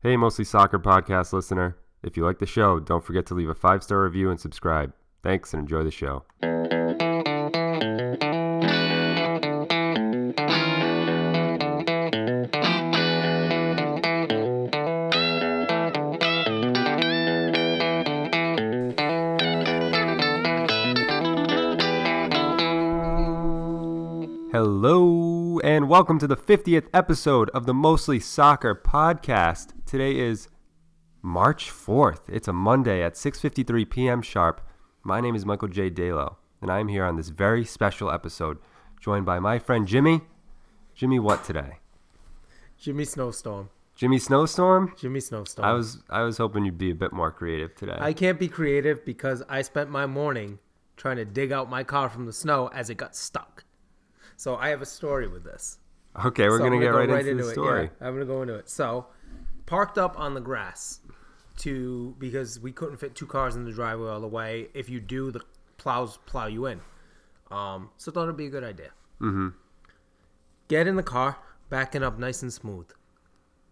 [0.00, 1.76] Hey, mostly soccer podcast listener.
[2.04, 4.92] If you like the show, don't forget to leave a five star review and subscribe.
[5.24, 6.24] Thanks and enjoy the show.
[24.52, 29.72] Hello, and welcome to the 50th episode of the Mostly Soccer podcast.
[29.88, 30.48] Today is
[31.22, 32.20] March 4th.
[32.28, 34.20] It's a Monday at 6:53 p.m.
[34.20, 34.60] sharp.
[35.02, 35.90] My name is Michael J.
[35.90, 38.58] Dalo, and I'm here on this very special episode,
[39.00, 40.20] joined by my friend Jimmy.
[40.94, 41.78] Jimmy, what today?
[42.76, 43.70] Jimmy Snowstorm.
[43.94, 44.92] Jimmy Snowstorm.
[44.98, 45.64] Jimmy Snowstorm.
[45.66, 47.96] I was I was hoping you'd be a bit more creative today.
[47.98, 50.58] I can't be creative because I spent my morning
[50.98, 53.64] trying to dig out my car from the snow as it got stuck.
[54.36, 55.78] So I have a story with this.
[56.26, 57.52] okay, we're So gonna I'm get go right, into, the it.
[57.52, 57.90] story.
[58.00, 58.68] Yeah, I'm gonna go into it.
[58.68, 59.06] So,
[59.68, 61.00] parked up on the grass
[61.58, 64.68] to because we couldn't fit two cars in the driveway all the way.
[64.74, 65.42] If you do, the
[65.76, 66.80] plows plow you in.
[67.50, 68.90] Um, so thought it'd be a good idea.
[69.20, 69.48] Mm-hmm.
[70.68, 72.88] Get in the car, backing up nice and smooth.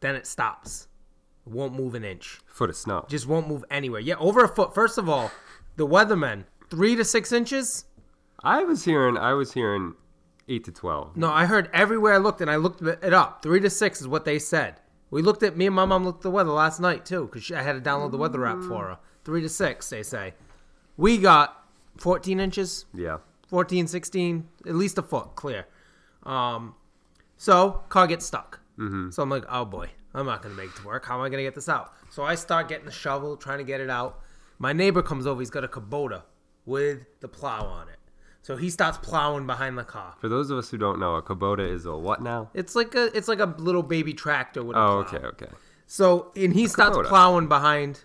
[0.00, 0.88] Then it stops.
[1.46, 2.40] It won't move an inch.
[2.46, 3.06] Foot of snow.
[3.08, 4.00] Just won't move anywhere.
[4.00, 4.74] Yeah, over a foot.
[4.74, 5.30] First of all,
[5.76, 7.86] the weathermen three to six inches.
[8.42, 9.94] I was hearing I was hearing
[10.48, 11.16] eight to twelve.
[11.16, 13.42] No, I heard everywhere I looked, and I looked it up.
[13.42, 14.80] Three to six is what they said.
[15.10, 17.50] We looked at me and my mom looked at the weather last night too, because
[17.52, 18.98] I had to download the weather app for her.
[19.24, 20.34] Three to six, they say.
[20.96, 21.64] We got
[21.98, 23.18] 14 inches, Yeah.
[23.48, 25.66] 14, 16, at least a foot clear.
[26.24, 26.74] Um,
[27.36, 28.60] so car gets stuck.
[28.78, 29.10] Mm-hmm.
[29.10, 31.06] So I'm like, oh boy, I'm not gonna make it to work.
[31.06, 31.92] How am I gonna get this out?
[32.10, 34.20] So I start getting the shovel, trying to get it out.
[34.58, 35.40] My neighbor comes over.
[35.40, 36.22] He's got a Kubota
[36.64, 37.98] with the plow on it.
[38.46, 40.14] So he starts plowing behind the car.
[40.20, 42.48] For those of us who don't know, a Kubota is a what now?
[42.54, 45.48] It's like a it's like a little baby tractor with a Oh, okay, okay.
[45.88, 47.08] So and he starts Kubota.
[47.08, 48.04] plowing behind,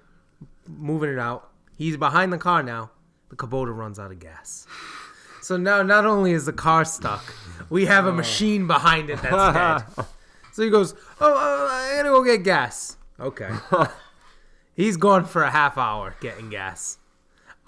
[0.67, 1.51] moving it out.
[1.77, 2.89] He's behind the car now.
[3.29, 4.65] The Kubota runs out of gas.
[5.43, 7.23] So now not only is the car stuck,
[7.69, 10.05] we have a machine behind it that's dead.
[10.53, 13.51] So he goes, "Oh, uh, I gotta go get gas." Okay.
[14.73, 16.97] He's gone for a half hour getting gas.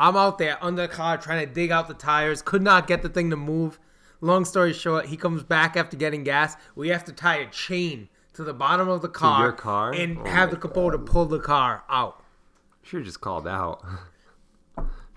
[0.03, 2.41] I'm out there under the car trying to dig out the tires.
[2.41, 3.79] Could not get the thing to move.
[4.19, 6.57] Long story short, he comes back after getting gas.
[6.75, 9.93] We have to tie a chain to the bottom of the car, your car?
[9.93, 12.21] and Oh have the Kubota pull the car out.
[12.81, 13.81] Should have just called out.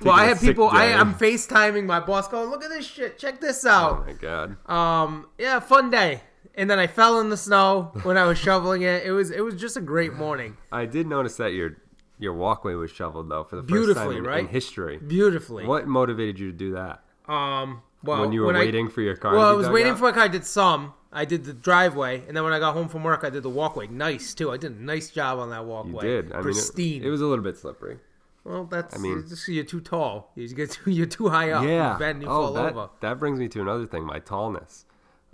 [0.03, 0.69] Well, I have people.
[0.69, 0.93] I.
[0.93, 3.19] I'm FaceTiming my boss, going, "Look at this shit.
[3.19, 4.71] Check this out." Oh my god.
[4.71, 6.21] Um, yeah, fun day.
[6.55, 9.07] And then I fell in the snow when I was shoveling it.
[9.07, 11.79] It was it was just a great morning, I did notice that your
[12.19, 14.41] your walkway was shoveled though for the first time in, right?
[14.41, 14.99] in history.
[14.99, 15.67] beautifully.
[15.67, 17.03] What motivated you to do that?
[17.31, 19.99] Um, well, when you were I- waiting for your car Well, I was waiting out?
[19.99, 20.25] for a car.
[20.25, 20.95] I did some.
[21.13, 23.49] I did the driveway, and then when I got home from work, I did the
[23.51, 23.87] walkway.
[23.87, 24.51] Nice too.
[24.53, 26.05] I did a nice job on that walkway.
[26.05, 26.33] You did.
[26.33, 26.93] I pristine.
[27.01, 27.99] mean, it, it was a little bit slippery.
[28.45, 28.95] well, that's.
[28.95, 30.31] I mean- just you're too tall.
[30.35, 31.65] You get too, you're too high up.
[31.65, 31.95] yeah.
[31.95, 32.91] You bend, you oh, fall that, over.
[33.01, 34.05] that brings me to another thing.
[34.05, 34.85] My tallness.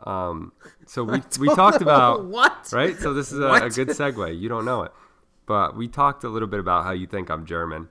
[0.05, 0.53] Um,
[0.87, 2.69] so we we talked about what?
[2.73, 2.97] right.
[2.97, 4.39] So this is a, a good segue.
[4.39, 4.93] You don't know it,
[5.55, 7.83] but we talked a little bit about how you think I'm German,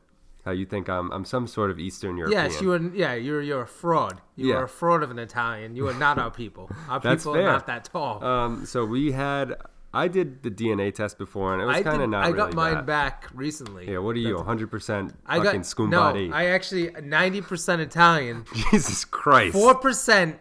[0.45, 2.43] how you think I'm I'm some sort of Eastern European.
[2.51, 2.81] Yes, you are.
[3.03, 4.15] Yeah, you're you're a fraud.
[4.35, 4.55] You Yeah.
[4.59, 5.75] are a fraud of an Italian.
[5.75, 6.65] You are not our people.
[6.89, 7.47] Our That's people fair.
[7.49, 8.15] are not that tall.
[8.23, 9.45] Um, so we had
[9.93, 12.53] I did the DNA test before, and it was kind of not I really got
[12.63, 13.83] mine back recently.
[13.91, 14.35] Yeah, what are you?
[14.37, 16.29] 100 percent I got fucking scumbody.
[16.29, 16.35] no.
[16.41, 16.85] I actually
[17.17, 18.37] ninety percent Italian,
[18.71, 19.53] Jesus Christ.
[19.53, 20.31] four percent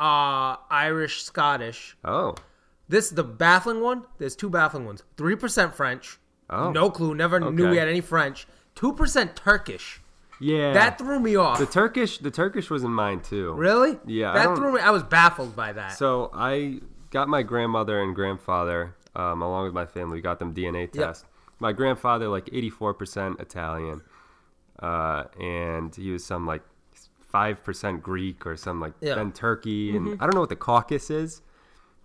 [0.00, 1.96] uh Irish, Scottish.
[2.04, 2.34] Oh,
[2.88, 4.00] This the baffling one.
[4.18, 5.00] There's two baffling ones.
[5.20, 6.18] Three percent French.
[6.50, 6.70] Oh.
[6.70, 7.14] No clue.
[7.14, 8.46] Never knew we had any French.
[8.74, 10.00] Two percent Turkish.
[10.40, 10.72] yeah.
[10.72, 11.58] That threw me off.
[11.58, 12.18] the Turkish.
[12.18, 13.52] The Turkish was in mine too.
[13.54, 13.98] really?
[14.06, 14.80] Yeah, That threw me.
[14.80, 15.92] I was baffled by that.
[15.92, 20.90] So I got my grandmother and grandfather, um, along with my family, got them DNA
[20.90, 21.24] test.
[21.60, 24.02] My grandfather, like 84% Italian,
[24.82, 26.62] uh, and he was some like
[27.32, 29.10] 5% Greek or some like Yeah.
[29.10, 29.18] Mm-hmm.
[29.18, 31.42] then Turkey, and I don't know what the Caucasus is,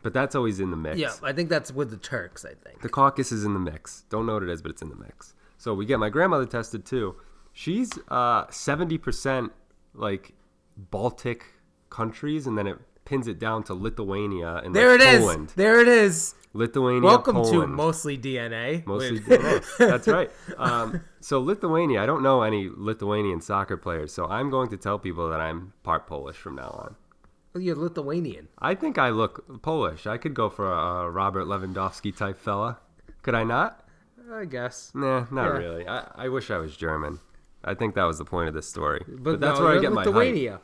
[0.01, 0.97] but that's always in the mix.
[0.97, 2.45] yeah, I think that's with the Turks.
[2.45, 2.81] I think.
[2.81, 4.03] The caucus is in the mix.
[4.09, 5.33] Don't know what it is, but it's in the mix.
[5.57, 7.15] So we get my grandmother tested too.
[7.51, 9.49] She's uh, 70%
[9.93, 10.33] like
[10.77, 11.43] Baltic
[11.89, 15.19] countries, and then it pins it down to Lithuania and There like, it is.
[15.19, 15.53] Poland.
[15.55, 16.35] There it is.
[16.53, 18.85] Lithuania, Welcome to mostly DNA.
[18.85, 19.63] Mostly DNA.
[19.77, 20.31] That's right.
[20.57, 24.97] Um, so Lithuania, I don't know any Lithuanian soccer players, so I'm going to tell
[24.97, 26.95] people that I'm part Polish from now on.
[27.55, 28.47] You're Lithuanian.
[28.59, 30.05] I think I look Polish.
[30.07, 32.77] I could go for a Robert Lewandowski type fella.
[33.23, 33.85] Could I not?
[34.31, 34.91] I guess.
[34.93, 35.57] Nah, not Yeah.
[35.57, 35.87] really.
[35.87, 37.19] I, I wish I was German.
[37.63, 39.03] I think that was the point of this story.
[39.07, 40.13] But, But, that's no, where I get my height.
[40.13, 40.61] Lithuania.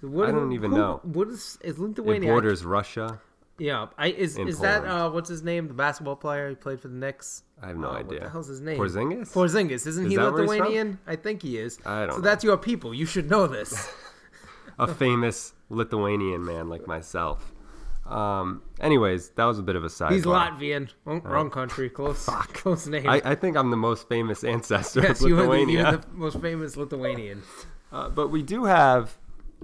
[0.00, 1.00] What, I don't even who- know.
[1.02, 2.30] What is is It Lithuania?
[2.30, 3.20] borders Russia.
[3.58, 5.68] Yeah, I is is that uh what's his name?
[5.68, 7.44] The basketball player he played for the Knicks.
[7.62, 8.06] I have no Uh, idea.
[8.18, 8.78] What the hell's his name?
[8.78, 9.32] Porzingis?
[9.32, 10.58] Porzingis, isn't Is he that where he's from?
[10.60, 10.98] Lithuanian?
[11.06, 11.78] I think he is.
[11.86, 12.22] I don't So know.
[12.22, 12.92] that's your people.
[12.94, 13.70] You should know this.
[14.78, 17.54] a famous Lithuanian man like myself.
[18.06, 20.12] Um, anyways, that was a bit of a side.
[20.12, 20.90] He's Latvian.
[21.04, 21.88] Wrong, wrong country.
[21.88, 22.24] Close.
[22.26, 22.52] Fuck.
[22.52, 23.08] Close name.
[23.08, 26.40] I, I think I'm the most famous ancestor yes, of you are, the, the most
[26.40, 27.42] famous Lithuanian.
[27.90, 29.16] Uh, but we do have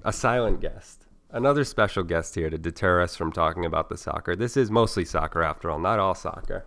[0.05, 4.35] a silent guest, another special guest here to deter us from talking about the soccer.
[4.35, 6.65] This is mostly soccer after all, not all soccer.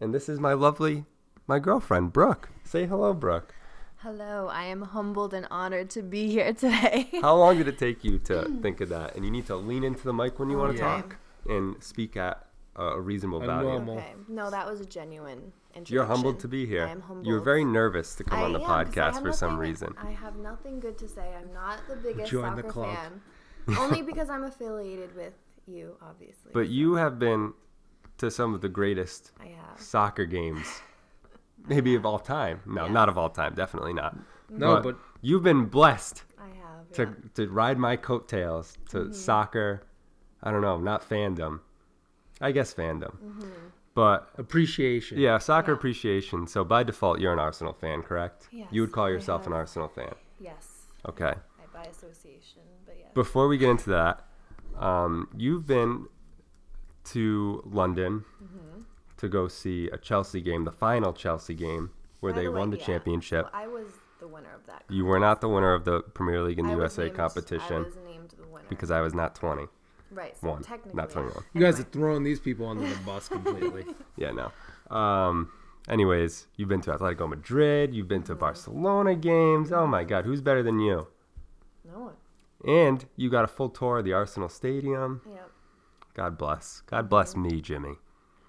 [0.00, 1.04] And this is my lovely,
[1.46, 2.48] my girlfriend, Brooke.
[2.64, 3.54] Say hello, Brooke.
[4.00, 7.08] Hello, I am humbled and honored to be here today.
[7.22, 9.16] How long did it take you to think of that?
[9.16, 11.00] And you need to lean into the mic when you want to Yeah.
[11.02, 11.16] talk
[11.48, 12.46] and speak at
[12.76, 13.68] a, a reasonable A value.
[13.92, 15.94] okay, no, that was a genuine introduction.
[15.94, 16.86] You're humbled to be here.
[16.86, 17.26] I am humbled.
[17.26, 19.32] You were very nervous to come I on the am, 'cause I podcast have for
[19.32, 19.94] some reason.
[19.98, 21.34] I have nothing good to say.
[21.34, 22.96] I'm not the biggest Join the soccer club.
[22.96, 23.22] fan.
[23.80, 25.32] Only because I'm affiliated with
[25.66, 26.50] you, obviously.
[26.52, 27.54] But you have been
[28.18, 29.32] to some of the greatest
[29.78, 30.66] soccer games,
[31.68, 32.60] maybe of all time.
[32.66, 32.92] No, Yeah.
[32.92, 33.54] not of all time.
[33.54, 34.16] Definitely not.
[34.48, 36.92] No, but you've been blessed I have.
[36.92, 37.28] to, yeah.
[37.34, 39.12] to ride my coattails to Mm-hmm.
[39.12, 39.82] soccer.
[40.42, 41.60] I don't know, not fandom.
[42.40, 43.16] I guess fandom.
[43.16, 43.48] Mm-hmm.
[43.94, 45.18] But appreciation.
[45.18, 45.76] yeah, soccer Yeah.
[45.78, 46.46] appreciation.
[46.46, 48.48] So by default, you're an Arsenal fan, correct?
[48.52, 49.52] Yes, you would call yourself an.
[49.54, 50.12] Arsenal fan.
[50.38, 50.86] Yes.
[51.08, 51.32] Okay.
[51.34, 53.08] I by association, but yes.
[53.14, 54.24] Before we get into that,
[54.78, 56.06] um, you've been
[57.04, 58.75] to London Mm-hmm.
[59.18, 61.90] To go see a Chelsea game, the final Chelsea game,
[62.20, 63.46] where By they way, won the yeah, championship.
[63.46, 63.86] so I was
[64.20, 64.84] the winner of that.
[64.88, 67.16] You were not the winner of the Premier League and I was USA named- I
[67.16, 68.66] competition was named the winner.
[68.68, 69.66] because I was not 20.
[70.10, 71.44] right, so One, technically, not 21.
[71.54, 73.84] You guys are throwing these people under the bus completely.
[74.16, 74.96] Yeah, no.
[74.96, 75.50] Um,
[75.88, 78.40] anyways, you've been to Atletico Madrid, you've been to Mm-hmm.
[78.40, 79.72] Barcelona games.
[79.72, 81.06] Oh my God, who's better than you?
[81.84, 82.14] No one.
[82.66, 85.20] And you got a full tour of the Arsenal Stadium.
[85.30, 85.50] Yep.
[86.14, 86.82] God bless.
[86.86, 87.96] God bless me, Jimmy.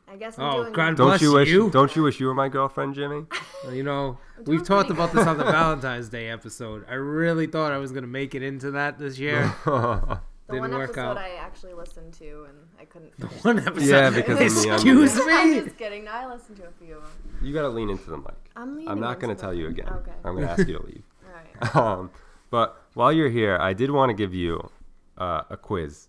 [0.09, 0.74] I guess I'm Oh, doing.
[0.74, 1.50] God Don't bless you wish?
[1.50, 1.69] you.
[1.69, 3.25] Don't you wish you were my girlfriend, Jimmy?
[3.63, 6.86] Well, You know, we've talked about this on the Valentine's Day episode.
[6.89, 9.54] I really thought I was gonna make it into that this year.
[9.65, 10.19] the
[10.50, 11.18] didn't one work episode out.
[11.18, 13.18] I actually listened to, and I couldn't.
[13.19, 13.68] The One it.
[13.68, 13.89] episode.
[13.89, 15.59] Yeah, because of the Excuse I'm me.
[15.62, 16.06] just kidding.
[16.06, 17.12] No, I listened to a few of them.
[17.42, 18.33] You gotta lean into the mic.
[18.56, 19.89] I'm leaning I'm not gonna tell you again.
[19.89, 20.12] Okay.
[20.24, 21.04] I'm gonna ask you to leave.
[21.25, 21.75] All right.
[21.75, 22.12] Um,
[22.50, 24.69] but while you're here, I did want to give you
[25.18, 26.07] uh, a quiz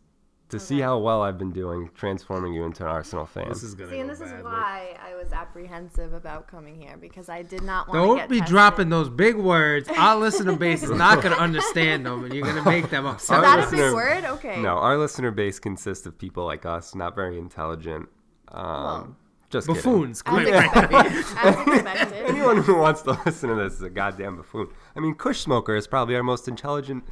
[0.50, 3.48] to see how well I've been doing transforming you into an Arsenal fan.
[3.48, 7.28] This is gonna See, and this is why I was apprehensive about coming here because
[7.28, 8.52] I did not want to Don't be tested.
[8.54, 9.88] dropping those big words.
[9.90, 13.36] Our listener base is not gonna understand them, and you're gonna make them Is upset.
[13.36, 14.24] Our that a listener- big word?
[14.24, 14.62] Okay.
[14.62, 18.08] No, our listener base consists of people like us, not very intelligent.
[18.50, 19.16] Um, Well,
[19.50, 19.82] just kidding.
[19.82, 22.12] Buffoons, quite As expected.
[22.28, 24.68] Anyone who wants to listen to this is a goddamn buffoon.
[24.96, 27.04] I mean, Kush Smoker is probably our most intelligent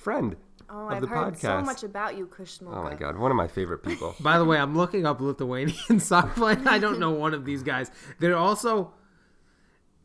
[0.00, 0.36] friend
[0.72, 1.40] Oh, of I've the heard podcast.
[1.40, 4.14] so much about you, Kush Oh my god, one of my favorite people.
[4.20, 6.64] By the way, I'm looking up Lithuanian soccer players.
[6.66, 7.90] I don't know one of these guys.
[8.20, 8.92] They're also.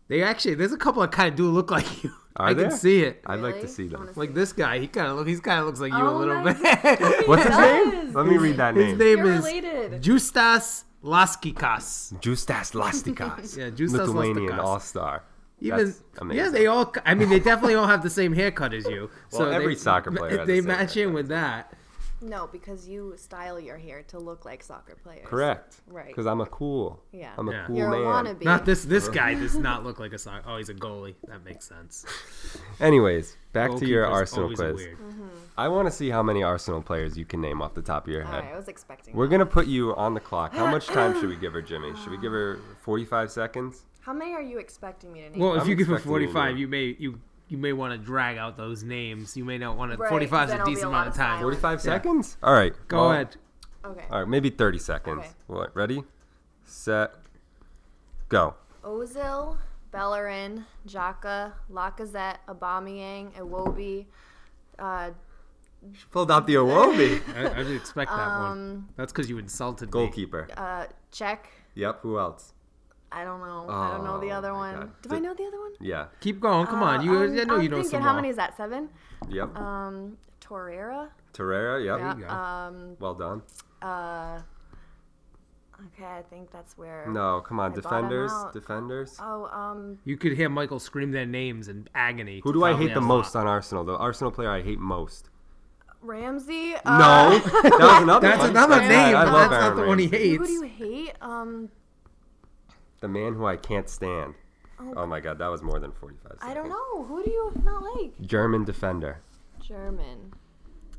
[0.07, 2.11] They actually, there's a couple that kind of do look like you.
[2.35, 2.69] Are I there?
[2.69, 3.21] can see it.
[3.27, 4.07] I'd like to see them.
[4.13, 5.27] see Like this guy, he kind of look.
[5.27, 6.57] He's kind of looks like you a Oh little bit.
[7.27, 7.93] What's his does.
[7.93, 8.13] name?
[8.13, 8.89] Let me read that His name.
[8.97, 10.01] His name You're is related.
[10.03, 12.13] Justas Laskikas.
[12.21, 13.55] Justas Lastikas.
[13.57, 14.63] Yeah, Justas Lithuanian Lastikas.
[14.63, 15.23] All Star.
[15.61, 16.43] Even That's amazing.
[16.45, 16.93] yeah, they all.
[17.05, 19.09] I mean, they definitely all have the same haircut as you.
[19.31, 21.73] Well, every they, soccer player has they the same match in with that.
[22.21, 25.25] No, because you style your hair to look like soccer players.
[25.27, 25.75] Correct.
[25.87, 26.07] Right.
[26.07, 27.03] Because I'm a cool.
[27.11, 27.33] Yeah.
[27.37, 27.65] I'm a Yeah.
[27.67, 27.99] cool You're man.
[28.01, 28.03] a
[28.33, 28.43] wannabe.
[28.43, 28.85] Not this.
[28.85, 30.43] This guy does not look like a soccer.
[30.47, 31.15] Oh, he's a goalie.
[31.27, 32.05] That makes sense.
[32.79, 34.75] Anyways, back to your Arsenal always quiz.
[34.75, 34.97] weird.
[34.97, 35.27] Mm-hmm.
[35.57, 38.13] I want to see how many Arsenal players you can name off the top of
[38.13, 38.43] your head.
[38.43, 39.13] right, I was expecting.
[39.15, 39.31] We're that.
[39.31, 40.53] gonna put you on the clock.
[40.53, 41.93] How much time should we give her, Jimmy?
[42.01, 43.83] Should we give her 45 seconds?
[44.05, 45.39] How many are you expecting me to name?
[45.39, 47.73] Well, if I'm you give her expecting you to 45, you may you you may
[47.73, 49.35] want to drag out those names.
[49.35, 49.97] You may not want to.
[49.97, 51.41] Right, 45 is a decent a amount of of time.
[51.41, 51.81] 45 Yeah.
[51.81, 52.37] seconds?
[52.43, 52.73] All right.
[52.87, 53.35] Go well, ahead.
[53.83, 54.05] Okay.
[54.09, 55.19] All right, maybe 30 seconds.
[55.19, 55.29] Okay.
[55.47, 55.75] What?
[55.75, 56.03] Ready?
[56.63, 57.13] Set.
[58.29, 58.55] Go.
[58.83, 59.57] Ozil,
[59.91, 64.05] Bellerin, Xhaka, Lacazette, Aubameyang, Iwobi,
[64.79, 65.11] uh,
[65.93, 67.21] She pulled out the Iwobi.
[67.35, 68.51] I, I didn't expect that one.
[68.51, 69.91] um, That's because you insulted me.
[69.91, 70.47] Goalkeeper.
[70.57, 71.37] uh, Cech.
[71.75, 71.99] Yep.
[72.01, 72.53] Who else?
[73.15, 73.65] I don't know.
[73.69, 74.73] I don't know the Oh, other my one.
[74.75, 74.91] God.
[75.01, 75.71] Do The- I know the other one?
[75.79, 76.05] Yeah.
[76.19, 76.67] Keep going.
[76.67, 77.01] Come on.
[77.03, 77.11] You.
[77.11, 78.55] um, I know I'm you know thinking, some How many is that?
[78.57, 78.89] Seven.
[79.29, 79.55] Yep.
[79.57, 81.07] Um, Torreira.
[81.33, 81.83] Torreira.
[81.85, 81.99] Yep.
[82.19, 82.27] Yeah.
[82.27, 82.33] go.
[82.33, 82.97] Um.
[82.99, 83.41] Well done.
[83.81, 84.39] Uh.
[85.93, 87.05] Okay, I think that's where.
[87.09, 87.71] No, come on.
[87.71, 88.31] I bought 'em Defenders.
[88.31, 88.53] out.
[88.53, 89.17] Defenders.
[89.21, 92.39] Oh, um, You could hear Michael scream their names in agony.
[92.43, 93.83] Who do I hate the most on Arsenal?
[93.83, 95.29] The Arsenal player I hate most.
[96.01, 96.71] Ramsey.
[96.73, 98.49] No, Uh, that was another That's one.
[98.51, 99.15] another name.
[99.15, 100.29] I but love that's not Aaron the one he Ramsey.
[100.29, 100.37] hates.
[100.37, 101.13] Who do you hate?
[101.21, 101.69] Um,
[103.01, 104.33] The man who I can't stand.
[104.79, 104.93] Oh.
[104.97, 106.39] Oh my god, that was more than 45 seconds.
[106.41, 107.03] I don't know.
[107.05, 108.19] Who do you not like?
[108.21, 109.21] German defender.
[109.61, 110.33] German.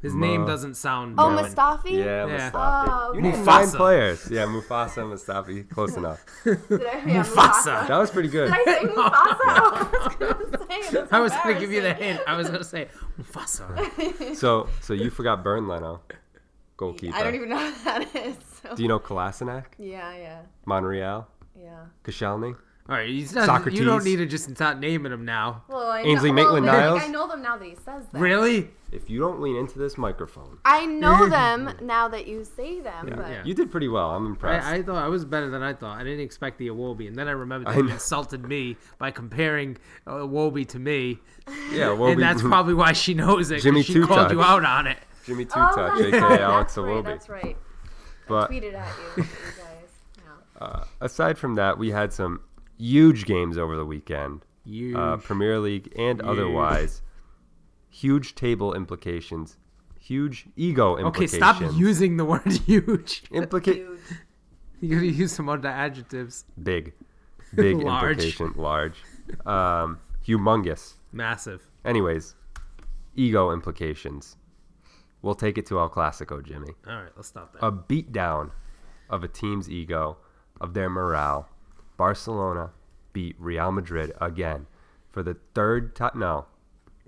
[0.03, 1.15] His Ma- name doesn't sound.
[1.19, 1.45] Oh, German.
[1.53, 1.91] Mustafi?
[1.93, 2.51] Yeah, Yeah.
[2.51, 2.87] Mustafi.
[2.89, 4.31] Oh, You need named nine players.
[4.31, 5.69] Yeah, Mufasa and Mustafi.
[5.71, 6.25] Close enough.
[6.45, 7.89] Did I, yeah, Mufasa.
[7.89, 8.51] That was pretty good.
[8.51, 9.37] Did I say Mufasa?
[9.47, 11.07] I was gonna say.
[11.11, 12.17] I was gonna give you the embarrassing.
[12.17, 12.21] hint.
[12.29, 12.89] I was gonna say
[13.21, 14.37] Mufasa.
[14.37, 16.01] So, so you forgot Bernd Leno,
[16.77, 17.17] goalkeeper.
[17.17, 18.37] I don't even know what that is.
[18.63, 18.75] So.
[18.75, 21.27] Do you know Kolasinac, Yeah, yeah, Monreal,
[21.61, 21.87] yeah.
[22.05, 22.57] Koscielny?
[22.89, 23.73] All right, he's not, Sokratis.
[23.75, 25.65] you don't need to just start naming them now.
[25.67, 26.95] Well, I Ainsley know, well, Maitland-Niles?
[27.01, 28.21] like, I know them now that he says that.
[28.21, 28.71] Really?
[28.93, 33.07] If you don't lean into this microphone, I know them now that you say them,
[33.17, 33.43] but Yeah.
[33.45, 34.11] you did pretty well.
[34.13, 34.69] I'm impressed.
[34.69, 35.99] I, I thought I was better than I thought.
[35.99, 37.95] I didn't expect the Iwobi, and then I remembered I that you know.
[37.95, 41.19] insulted me by comparing uh, Iwobi to me,
[41.73, 43.55] yeah, well, and we, that's probably why she knows it.
[43.57, 44.33] 'cause Jimmy she Two called Touch.
[44.33, 44.99] you out on it.
[45.25, 47.57] Jimmy Two Touch, that's aka right, Alex that's right, that's right.
[48.29, 49.29] But Tweeted at you, you guys.
[49.59, 49.65] Yeah.
[50.61, 52.41] Uh, aside from that, we had some
[52.79, 54.45] huge games over the weekend,
[54.95, 57.03] uh, Premier League and otherwise.
[57.91, 59.57] Huge table implications,
[59.99, 61.43] huge ego implications.
[61.43, 63.23] okay, stop using the word huge.
[63.31, 64.01] Implica- Huge.
[64.83, 66.45] You gotta use some other adjectives.
[66.63, 66.93] big,
[67.55, 68.11] big Large.
[68.19, 68.97] implication, large,
[69.47, 70.95] um, humongous.
[71.13, 71.67] Massive.
[71.87, 72.35] Anyways,
[73.15, 74.37] ego implications.
[75.23, 76.75] We'll take it to El Clasico, Jimmy.
[76.87, 77.67] All right, let's stop there.
[77.67, 78.51] A beatdown
[79.09, 80.19] of a team's ego,
[80.61, 81.49] of their morale.
[81.97, 82.71] Barcelona
[83.13, 84.67] beat Real Madrid again
[85.11, 86.13] for the third time.
[86.17, 86.47] No,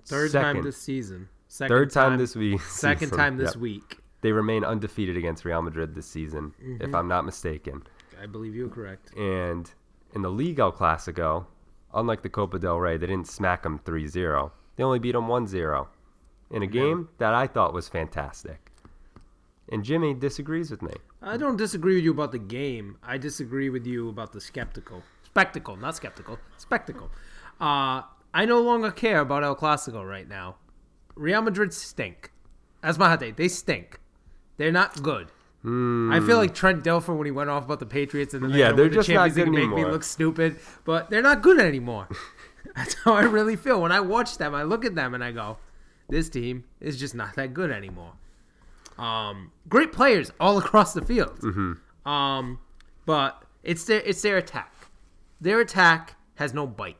[0.05, 1.29] Third second, time this season.
[1.47, 2.61] Second third time, this week.
[2.69, 3.17] Second season.
[3.17, 3.61] time this Yep.
[3.61, 3.97] week.
[4.21, 6.83] They remain undefeated against Real Madrid this season, Mm-hmm.
[6.83, 7.83] if I'm not mistaken.
[8.21, 9.13] I believe you're correct.
[9.15, 9.69] And
[10.13, 11.45] in the Liga El Clasico,
[11.93, 14.51] unlike the Copa del Rey, they didn't smack them 3-0.
[14.75, 15.87] They only beat them 1-0
[16.51, 18.71] in a game that I thought was fantastic.
[19.71, 20.93] And Jimmy disagrees with me.
[21.21, 22.97] I don't disagree with you about the game.
[23.03, 27.11] I disagree with you about the skeptical spectacle, not skeptical, spectacle.
[27.59, 30.55] Uh, I no longer care about El Clasico right now.
[31.15, 32.31] Real Madrid stink.
[32.81, 33.19] That's my hot.
[33.35, 33.99] They stink.
[34.57, 35.27] They're not good.
[35.61, 38.57] I feel like Trent Dilfer when he went off about the Patriots and then Yeah,
[38.57, 40.55] yeah, they're win the just not Champions League good and make me look stupid.
[40.85, 42.07] But they're not good anymore.
[42.75, 44.55] That's how I really feel when I watch them.
[44.55, 45.57] I look at them and I go,
[46.07, 48.13] "This team is just not that good anymore."
[48.99, 51.39] Um, great players all across the field.
[51.39, 52.09] Mm-hmm.
[52.09, 52.59] Um,
[53.05, 54.73] but it's their it's their attack.
[55.41, 56.97] Their attack has no bite.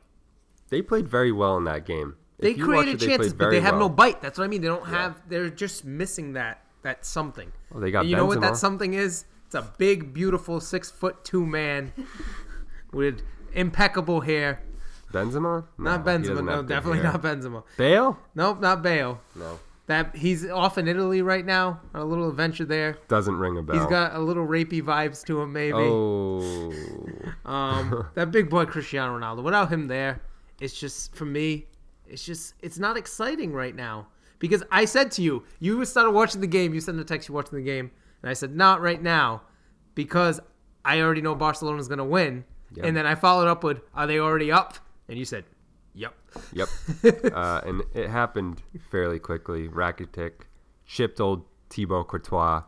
[0.70, 2.16] They played very well in that game.
[2.38, 4.22] They If you watch created it, chances, played but they have no bite.
[4.22, 4.62] That's what I mean.
[4.62, 5.20] They don't have.
[5.28, 7.52] They're just missing that that something.
[7.70, 9.26] Well, they got And you know what that something is?
[9.46, 11.92] It's a big, beautiful six foot two man
[12.92, 14.62] with impeccable hair.
[15.12, 15.64] Benzema?
[15.76, 16.44] No, Not Benzema.
[16.44, 17.12] No, definitely hair.
[17.12, 17.64] not Benzema.
[17.76, 18.16] Bale?
[18.34, 19.20] Nope, not Bale.
[19.34, 19.58] No.
[19.90, 22.98] That he's off in Italy right now on a little adventure there.
[23.08, 23.76] Doesn't ring a bell.
[23.76, 25.78] He's got a little rapey vibes to him, maybe.
[25.78, 26.72] Oh.
[27.44, 29.42] Um, that big boy Cristiano Ronaldo.
[29.42, 30.20] Without him there,
[30.60, 31.66] it's just for me.
[32.06, 34.06] It's just it's not exciting right now
[34.38, 36.72] because I said to you, you started watching the game.
[36.72, 37.90] You sent a text, you watching the game,
[38.22, 39.42] and I said not right now
[39.96, 40.38] because
[40.84, 42.44] I already know Barcelona's gonna win.
[42.76, 42.86] Yep.
[42.86, 44.76] And then I followed up with, "Are they already up?"
[45.08, 45.44] And you said,
[45.94, 46.14] "Yep."
[46.52, 46.68] Yep.
[47.34, 49.68] uh, and it happened fairly quickly.
[49.68, 50.32] Rakitic
[50.86, 52.62] chipped old Thibaut Courtois,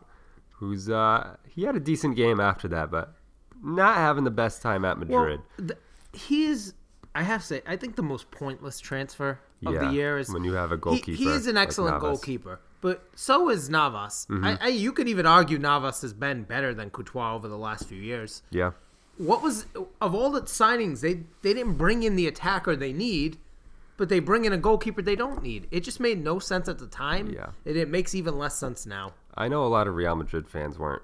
[0.49, 3.15] who's uh, he had a decent game after that, but
[3.63, 5.41] not having the best time at Madrid.
[5.59, 5.69] Well,
[6.13, 6.73] he is.
[7.15, 10.29] I have to say, I think the most pointless transfer of Yeah, the year is
[10.29, 12.07] when you have a goalkeeper He, is an excellent Navas.
[12.09, 14.25] goalkeeper, but so is Navas.
[14.31, 14.43] Mm-hmm.
[14.45, 17.87] I, I, you could even argue Navas has been better than Courtois over the last
[17.87, 18.41] few years.
[18.51, 18.71] yeah.
[19.17, 19.65] What was
[20.01, 21.01] of all the signings?
[21.01, 23.37] They they didn't bring in the attacker they need,
[23.97, 25.67] but they bring in a goalkeeper they don't need.
[25.71, 27.29] It just made no sense at the time.
[27.29, 27.49] Yeah.
[27.65, 29.13] and it makes even less sense now.
[29.35, 31.03] I know a lot of Real Madrid fans weren't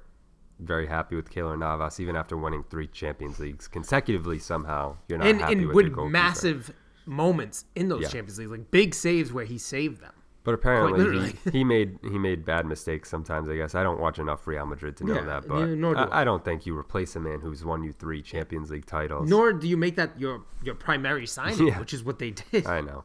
[0.60, 4.40] very happy with Keylor Navas, even after winning three Champions Leagues consecutively.
[4.40, 6.74] Somehow, you're not and happy and with with massive
[7.06, 8.10] moments in those Yeah.
[8.10, 10.14] Champions Leagues, like big saves where he saved them.
[10.50, 13.48] But apparently, he, he made he made bad mistakes sometimes.
[13.50, 15.48] I guess I don't watch enough Real Madrid to know Yeah, that.
[15.48, 16.22] But do I, I.
[16.22, 19.30] I don't think you replace a man who's won you three Champions League titles.
[19.30, 21.80] Nor do you make that your your primary signing, Yeah.
[21.80, 22.66] which is what they did.
[22.66, 23.04] I know.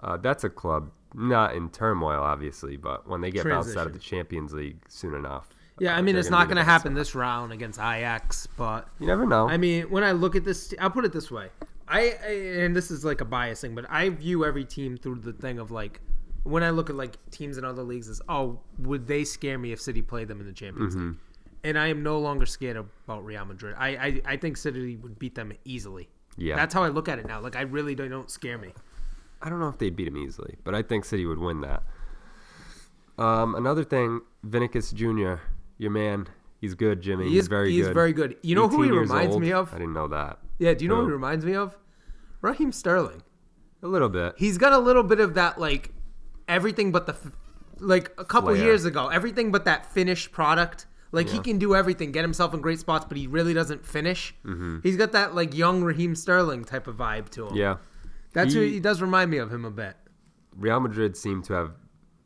[0.00, 3.92] Uh, that's a club not in turmoil, obviously, but when they get bounced out of
[3.94, 5.48] the Champions League soon enough.
[5.80, 9.06] yeah, uh, I mean it's not going to happen this round against Ajax, but You
[9.06, 9.48] never know.
[9.48, 11.48] I mean when I look at this, I'll put it this way:
[11.88, 12.30] I, I
[12.64, 15.58] and this is like a bias thing, but I view every team through the thing
[15.58, 16.00] of like
[16.46, 19.72] when I look at like teams in other leagues is oh would they scare me
[19.72, 21.06] if City played them in the Champions Mm-hmm.
[21.08, 21.16] League?
[21.64, 23.74] And I am no longer scared about Real Madrid.
[23.78, 26.08] I, I I think City would beat them easily.
[26.38, 26.54] Yeah.
[26.56, 27.40] that's how I look at it now.
[27.40, 28.72] Like I really don't, don't scare me.
[29.42, 31.82] I don't know if they'd beat him easily, but I think City would win that.
[33.18, 35.34] Um, another thing, Vinicius Jr.,
[35.78, 36.26] your man,
[36.60, 37.24] he's good, Jimmy.
[37.24, 37.94] He he's is very He's good.
[37.94, 38.36] very good.
[38.42, 39.42] You know who he reminds old.
[39.42, 39.72] me of?
[39.74, 40.38] I didn't know that.
[40.58, 41.06] Yeah, do you know Who?
[41.06, 41.76] he reminds me of?
[42.42, 43.22] Raheem Sterling.
[43.82, 44.34] A little bit.
[44.38, 45.92] He's got a little bit of that like
[46.48, 47.32] everything but the f-
[47.78, 48.64] like a couple Flair.
[48.64, 49.08] years ago.
[49.08, 50.86] Everything but that finished product.
[51.12, 54.34] Like he can do everything, get himself in great spots, but he really doesn't finish.
[54.44, 54.78] Mm-hmm.
[54.82, 57.56] He's got that like young Raheem Sterling type of vibe to him.
[57.56, 57.76] Yeah.
[58.34, 59.96] that's who He- he does remind me of him a bit.
[60.54, 61.72] Real Madrid seem to have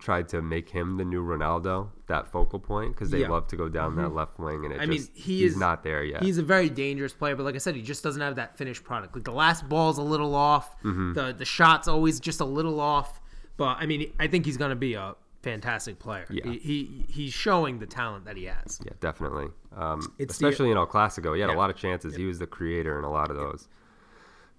[0.01, 3.25] tried to make him the new Ronaldo, that focal point, because they Yeah.
[3.25, 3.33] Mm-hmm.
[3.35, 5.59] love to go down that left wing, and it I mean, just he he's is-
[5.59, 6.23] not there yet.
[6.23, 8.83] He's a very dangerous player, but like I said, he just doesn't have that finished
[8.83, 9.15] product.
[9.15, 10.75] Like the last ball's a little off.
[10.83, 11.13] Mm-hmm.
[11.13, 13.20] The the shot's always just a little off.
[13.61, 16.25] But I mean, I think he's gonna be a fantastic player.
[16.31, 16.45] Yeah.
[16.51, 18.81] He, he he's showing the talent that he has.
[18.83, 19.49] yeah, definitely.
[19.77, 21.57] Um, It's the- especially in El Clasico, he had Yeah.
[21.57, 22.17] a lot of chances.
[22.17, 23.69] He was the creator in a lot of those.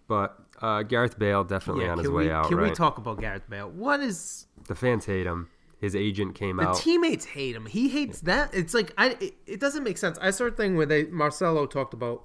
[0.08, 2.48] But uh, Gareth Bale definitely on his can way we out.
[2.48, 2.70] can right?
[2.70, 3.72] we talk about Gareth Bale?
[3.72, 5.50] What is the fans hate him.
[5.80, 6.76] His agent came the out.
[6.76, 7.66] The teammates hate him?
[7.66, 8.54] He hates that.
[8.54, 10.20] It's like I it, it doesn't make sense.
[10.22, 12.22] I saw a thing where they Marcelo talked about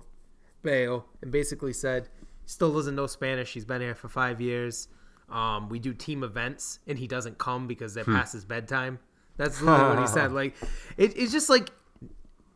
[0.62, 2.11] Bale and basically said
[2.42, 3.54] he still doesn't know Spanish.
[3.54, 4.88] He's been here for five years.
[5.28, 8.99] Um, we do team events and he doesn't come because they're past his bedtime.
[9.37, 10.33] That's literally what he said.
[10.40, 10.54] Like
[10.97, 11.71] it, it's just like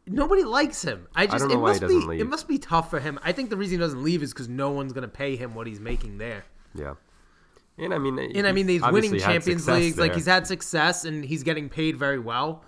[0.06, 1.06] nobody likes him.
[1.14, 2.20] I just know it must be leave.
[2.20, 3.18] it must be tough for him.
[3.22, 5.66] I think the reason he doesn't leave is because no one's gonna pay him what
[5.66, 6.44] he's making there.
[6.74, 6.94] yeah.
[7.78, 9.96] And I mean, And I mean, he's winning Champions Leagues.
[9.98, 10.46] Like he's had.
[10.46, 12.62] success and he's getting paid very well.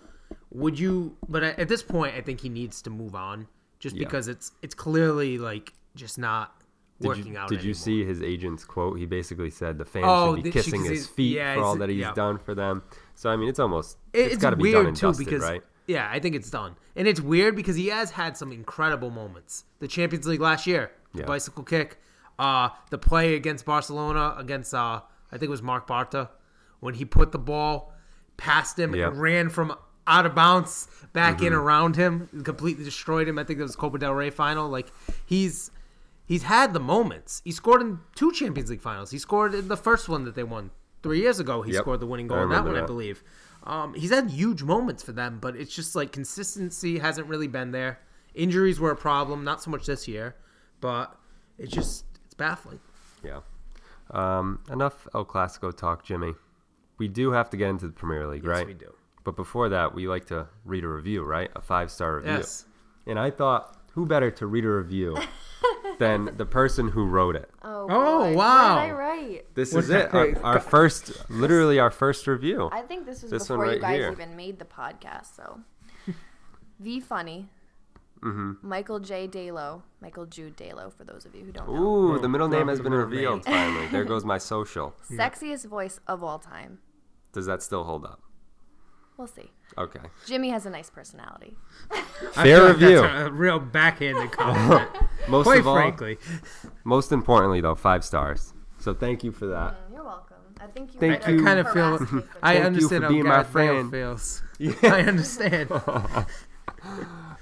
[0.52, 1.16] Would you?
[1.28, 3.46] But at at this point, I think he needs to move on,
[3.78, 4.04] just Yeah.
[4.06, 6.61] because it's it's clearly like just not
[7.02, 7.48] Did working you, out.
[7.48, 8.98] did you see his agent's quote?
[8.98, 11.88] He basically said the fans Oh, should be she- his feet yeah, for all that
[11.88, 12.12] he's yeah.
[12.14, 12.82] done for them.
[13.14, 15.26] So I mean, it's almost It- it's it's got to be done and too dusted,
[15.26, 15.62] because right?
[15.86, 19.64] yeah, I think it's done, and it's weird because he has had some incredible moments.
[19.80, 21.26] The Champions League last year, the Yeah.
[21.26, 21.98] bicycle kick,
[22.38, 26.28] uh, the play against Barcelona against uh, I think it was Marc Bartra
[26.80, 27.92] when he put the ball
[28.36, 29.12] past him Yep.
[29.12, 29.74] and ran from
[30.06, 31.46] out of bounds back Mm-hmm.
[31.46, 33.38] in around him, and completely destroyed him.
[33.38, 34.68] I think it was Copa del Rey final.
[34.68, 34.90] Like
[35.26, 35.70] he's
[36.24, 37.42] he's had the moments.
[37.44, 39.10] He scored in two Champions League finals.
[39.10, 40.70] He scored in the first one that they won
[41.02, 41.62] three years ago.
[41.62, 41.82] He Yep.
[41.82, 43.22] scored the winning goal in that one, I believe.
[43.64, 47.70] Um, he's had huge moments for them, but it's just like consistency hasn't really been
[47.70, 48.00] there.
[48.34, 50.34] Injuries were a problem, not so much this year,
[50.80, 51.16] but
[51.58, 52.80] it's just it's baffling.
[53.22, 53.40] Yeah.
[54.10, 56.34] Um, enough El Clasico talk, Jimmy.
[56.98, 58.66] We do have to get into the Premier League, Yes, right?
[58.66, 58.92] we do.
[59.24, 61.50] But before that, we like to read a review, right?
[61.54, 62.32] A five star review.
[62.32, 62.64] Yes.
[63.06, 65.16] And I thought, who better to read a review
[65.98, 67.50] than the person who wrote it?
[67.62, 68.36] Oh, Oh, boy.
[68.36, 68.76] wow.
[68.76, 69.54] What did I write?
[69.54, 70.12] This What is it.
[70.14, 72.68] Our, our first, literally our first review.
[72.72, 74.12] I think this was This one before right you guys here.
[74.12, 75.34] even made the podcast.
[75.36, 75.60] So,
[76.80, 77.48] V Funny,
[78.22, 78.52] Mm-hmm.
[78.68, 79.26] Michael J.
[79.26, 81.74] Dalo, Michael Jude Dalo, for those of you who don't know.
[81.82, 83.88] Ooh, the middle name has been revealed finally.
[83.88, 84.94] There goes my social.
[85.10, 86.78] Sexiest voice of all time.
[87.32, 88.22] Does that still hold up?
[89.16, 89.50] We'll see.
[89.78, 90.00] Okay.
[90.26, 91.56] Jimmy has a nice personality.
[92.32, 93.00] Fair like review.
[93.02, 94.90] That's a real backhanded compliment.
[95.28, 96.18] Most Quite of all, frankly,
[96.84, 98.52] most importantly though, five stars.
[98.78, 99.74] So thank you for that.
[99.74, 100.36] Mm, You're welcome.
[100.60, 101.00] I think you.
[101.00, 101.40] Thank you.
[101.40, 101.98] I kind of feel.
[102.00, 103.90] me I Thank you understand for how being my friend.
[103.90, 104.42] feels.
[104.82, 105.70] I understand.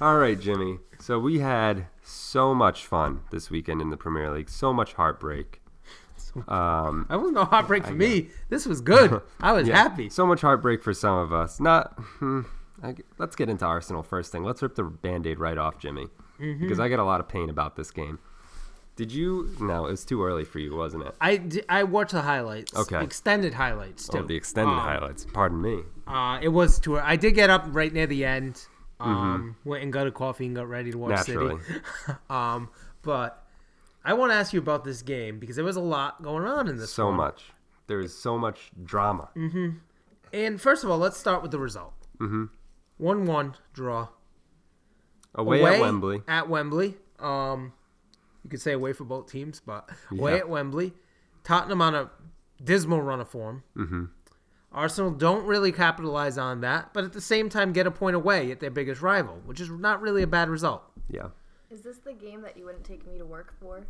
[0.01, 0.79] All right, Jimmy.
[0.99, 4.51] So we had so much fun this weekend in the Premier League.
[4.51, 5.60] So much heartbreak.
[6.49, 8.29] Um, That wasn't no heartbreak for me.
[8.49, 9.21] This was good.
[9.41, 10.09] I was yeah, happy.
[10.09, 11.61] So much heartbreak for some of us.
[11.61, 11.93] Not.
[11.99, 12.43] Hmm,
[12.83, 14.45] I, let's get into Arsenal first thing.
[14.45, 16.07] Let's rip the band-aid right off, Jimmy,
[16.41, 16.61] Mm-hmm.
[16.63, 18.19] because I got a lot of pain about this game.
[18.97, 19.55] Did you?
[19.61, 21.15] No, it was too early for you, wasn't it?
[21.21, 22.75] I, I watched the highlights.
[22.77, 23.03] Okay.
[23.03, 24.19] Extended highlights too.
[24.19, 25.25] Oh, the extended Um, highlights.
[25.25, 25.83] Pardon me.
[26.07, 26.99] Uh, it was too.
[26.99, 28.63] I did get up right near the end.
[28.99, 31.33] Um, went and got a coffee and got ready to watch Mm-hmm.
[31.33, 31.63] Naturally.
[31.65, 31.81] City.
[32.31, 32.69] um,
[33.03, 33.40] but
[34.05, 36.69] I want to ask you about this game because there was a lot going on
[36.69, 36.93] in this.
[36.93, 37.17] So one.
[37.17, 37.45] much.
[37.87, 39.29] There is so much drama.
[40.33, 41.93] And first of all, let's start with the result.
[42.19, 42.45] Mm-hmm.
[42.99, 44.09] One-one draw.
[45.35, 46.23] Away, at Wembley.
[46.29, 46.97] At Wembley.
[47.19, 47.73] Um,
[48.45, 50.39] you could say away for both teams, but away Yeah.
[50.39, 50.93] at Wembley.
[51.45, 52.11] Tottenham on a
[52.63, 53.65] dismal run of form.
[53.77, 54.05] Mm-hmm.
[54.73, 58.53] Arsenal don't really capitalize on that, but at the same time get a point away
[58.53, 60.83] at their biggest rival, which is not really a bad result.
[61.09, 61.29] Yeah.
[61.71, 63.87] Is this the game that you wouldn't take me to work for?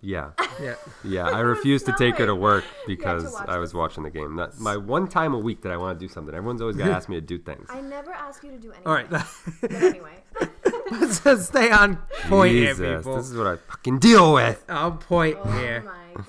[0.00, 0.30] Yeah.
[0.60, 0.74] Yeah.
[1.02, 3.74] Yeah, I refused to take her to work because watch I was this.
[3.74, 4.36] watching the game.
[4.36, 6.34] That, my one time a week that I want to do something.
[6.34, 7.68] Everyone's always got to ask me to do things.
[7.70, 8.86] I never ask you to do anything.
[8.86, 9.08] All right.
[9.10, 9.26] But
[9.72, 10.22] anyway,
[10.90, 13.16] Let's just stay on point Jesus, here, people.
[13.16, 14.62] this is what I fucking deal with.
[14.68, 15.82] On point oh here.
[15.82, 16.26] my god.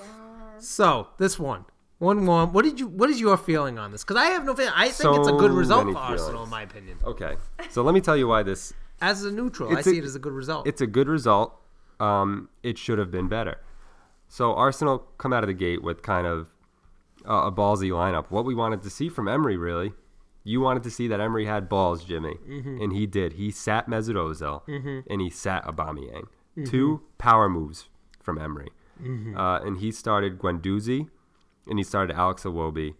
[0.59, 1.65] So this one,
[1.99, 2.53] one one.
[2.53, 2.87] What did you?
[2.87, 4.03] What is your feeling on this?
[4.03, 4.73] Because I have no feeling.
[4.75, 6.45] I think it's a good result for Arsenal, feelings.
[6.45, 6.97] in my opinion.
[7.03, 7.35] Okay,
[7.69, 8.73] so let me tell you why this.
[9.03, 10.65] As a neutral, I a- see it as a good result.
[10.67, 11.49] It's a good result.
[11.99, 13.57] Um, it should have been better.
[14.27, 16.47] So Arsenal come out of the gate with kind of
[17.27, 18.25] uh, a ballsy lineup.
[18.29, 19.93] What we wanted to see from Emery, really.
[20.45, 22.81] You wanted to see that Emery had balls, Jimmy, Mm-hmm.
[22.81, 23.33] and he did.
[23.33, 24.61] He sat Mesut Ozil
[25.09, 26.27] and he sat Aubameyang.
[26.57, 26.65] Mm-hmm.
[26.65, 27.87] Two power moves
[28.21, 28.69] from Emery,
[29.37, 31.07] uh, and he started Guendouzi
[31.67, 32.95] and he started Alex Iwobi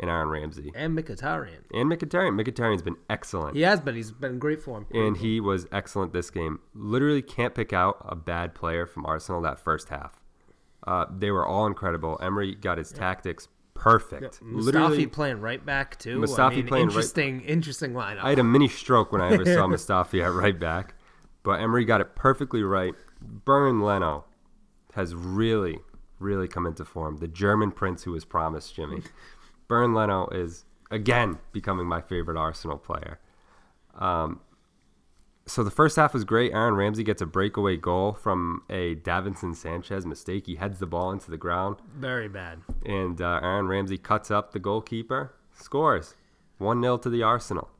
[0.00, 1.60] and Aaron Ramsey And Mkhitaryan.
[1.72, 2.40] and Mkhitaryan.
[2.40, 3.56] Mkhitaryan's been excellent.
[3.56, 3.94] He has been.
[3.96, 4.86] He's been great form.
[4.92, 6.60] and he was excellent this game.
[6.74, 10.20] Literally can't pick out a bad player from Arsenal that first half.
[10.86, 12.18] Uh, they were all incredible.
[12.22, 14.40] Emery got his tactics perfect.
[14.42, 16.18] Mustafi Literally, playing right back too.
[16.18, 18.22] Mustafi I mean, playing right- interesting, interesting lineup.
[18.22, 20.94] I had a mini stroke when I ever saw Mustafi at right back,
[21.42, 22.94] but Emery got it perfectly right.
[23.20, 24.24] Bernd Leno
[24.94, 25.78] has really,
[26.18, 27.18] really come into form.
[27.18, 29.02] The German prince who was promised, Jimmy.
[29.68, 33.20] Bernd Leno is again becoming my favorite Arsenal player.
[33.98, 34.40] Um,
[35.46, 36.52] so the first half was great.
[36.52, 40.46] Aaron Ramsey gets a breakaway goal from a Davinson Sanchez mistake.
[40.46, 42.60] He heads the ball into the ground, Very bad.
[42.84, 46.14] and uh, Aaron Ramsey cuts up the goalkeeper, scores
[46.58, 47.70] 1 0 to the Arsenal.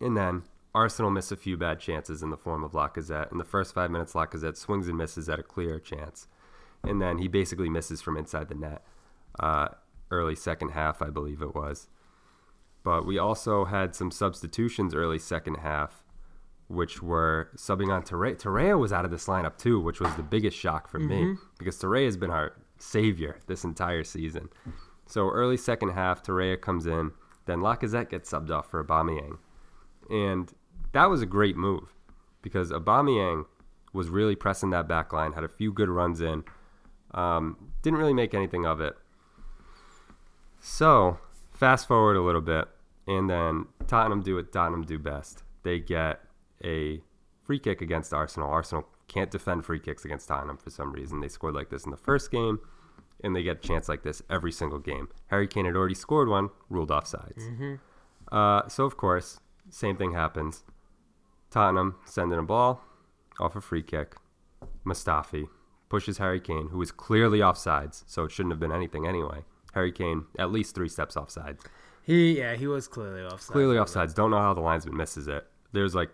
[0.00, 0.42] And then
[0.74, 3.30] Arsenal miss a few bad chances in the form of Lacazette.
[3.30, 6.26] In the first five minutes, Lacazette swings and misses at a clear chance.
[6.82, 8.82] And then he basically misses from inside the net.
[9.38, 9.68] Uh,
[10.12, 11.88] early second half, I believe it was.
[12.84, 16.04] But we also had some substitutions early second half,
[16.68, 18.40] which were subbing on Torreira.
[18.40, 21.78] Torreira was out of this lineup too, which was the biggest shock for me because
[21.78, 24.48] Torreira has been our savior this entire season.
[25.06, 27.12] So early second half, Torreira comes in,
[27.46, 29.38] then Lacazette gets subbed off for Aubameyang,
[30.10, 30.52] and
[30.92, 31.94] that was a great move
[32.40, 33.44] because Aubameyang
[33.92, 36.44] was really pressing that back line, had a few good runs in,
[37.12, 38.96] um, didn't really make anything of it.
[40.64, 41.18] So
[41.50, 42.68] fast forward a little bit,
[43.08, 45.42] and then Tottenham do what Tottenham do best.
[45.64, 46.20] They get
[46.64, 47.00] a
[47.42, 48.48] free kick against Arsenal.
[48.48, 51.20] Arsenal can't defend free kicks against Tottenham for some reason.
[51.20, 52.60] They scored like this in the first game,
[53.24, 55.08] and they get a chance like this every single game.
[55.26, 57.42] Harry Kane had already scored one, ruled offsides.
[58.30, 60.62] Uh, so of course, same thing happens.
[61.50, 62.82] Tottenham sending a ball
[63.40, 64.14] off a free kick.
[64.86, 65.48] Mustafi
[65.88, 69.44] pushes Harry Kane, who is clearly offsides, so it shouldn't have been anything anyway.
[69.72, 71.58] Harry Kane at least three steps offside.
[72.02, 73.52] He yeah, he was clearly offside.
[73.52, 74.14] Clearly offside.
[74.14, 75.46] Don't know how the linesman misses it.
[75.72, 76.10] There's like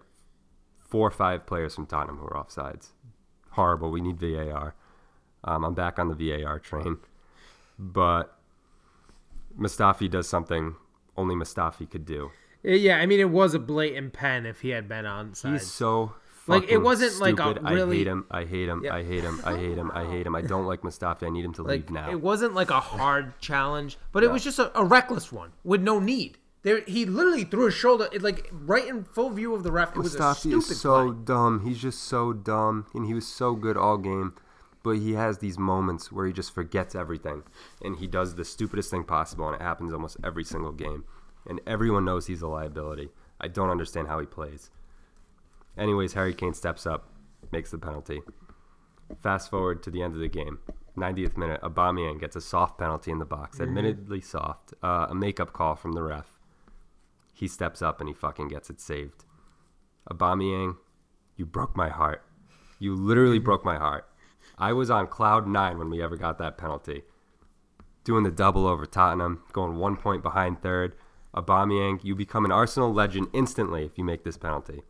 [0.80, 2.88] four or five players from Tottenham who are offsides.
[3.50, 3.90] Horrible.
[3.90, 4.74] We need VAR.
[5.44, 6.98] Um, I'm back on the VAR train.
[7.78, 8.36] But
[9.58, 10.76] Mustafi does something
[11.16, 12.30] only Mustafi could do.
[12.62, 15.52] Yeah, I mean it was a blatant pen if he had been onside.
[15.52, 16.14] He's so
[16.48, 18.26] Like, it wasn't like a really- I hate him.
[18.30, 18.82] I hate him.
[18.84, 18.94] Yeah.
[18.94, 19.40] I hate him.
[19.44, 19.90] I hate him.
[19.94, 20.34] I hate him.
[20.34, 21.24] I don't like Mustafi.
[21.26, 22.10] I need him to like leave now.
[22.10, 25.82] it wasn't like a hard challenge, but it was just a, a reckless one with
[25.82, 26.38] no need.
[26.62, 29.90] There, he literally threw his shoulder, it, like right in full view of the ref.
[29.90, 31.18] It Mustafi stupid is so play.
[31.24, 31.64] dumb.
[31.64, 34.34] He's just so dumb, and he was so good all game.
[34.82, 37.42] But he has these moments where he just forgets everything,
[37.82, 41.04] and he does the stupidest thing possible, and it happens almost every single game.
[41.46, 43.10] And everyone knows he's a liability.
[43.40, 44.70] I don't understand how he plays.
[45.78, 47.08] Anyways, Harry Kane steps up,
[47.52, 48.20] makes the penalty.
[49.22, 50.58] Fast forward to the end of the game.
[50.96, 54.74] 90th minute, Aubameyang gets a soft penalty in the box, admittedly soft.
[54.82, 56.38] Uh, a makeup call from the ref.
[57.32, 59.24] He steps up and he fucking gets it saved.
[60.10, 60.76] Aubameyang,
[61.36, 62.24] you broke my heart.
[62.80, 64.08] You literally broke my heart.
[64.58, 67.02] I was on cloud nine when we ever got that penalty.
[68.02, 70.96] Doing the double over Tottenham, going one point behind third.
[71.34, 74.82] Aubameyang, you become an Arsenal legend instantly if you make this penalty.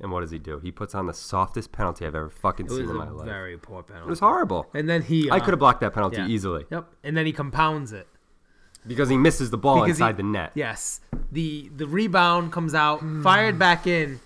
[0.00, 0.58] And what does he do?
[0.58, 3.24] He puts on the softest penalty I've ever fucking It seen in my a life.
[3.26, 4.06] very poor penalty.
[4.06, 4.66] It was horrible.
[4.74, 6.26] And then he, I uh, could have blocked that penalty yeah.
[6.26, 6.86] easily Yep.
[7.04, 8.08] And then he compounds it.
[8.86, 10.50] because he misses the ball Because he- inside the net.
[10.54, 11.00] Yes.
[11.32, 14.20] The the rebound comes out, fired back in.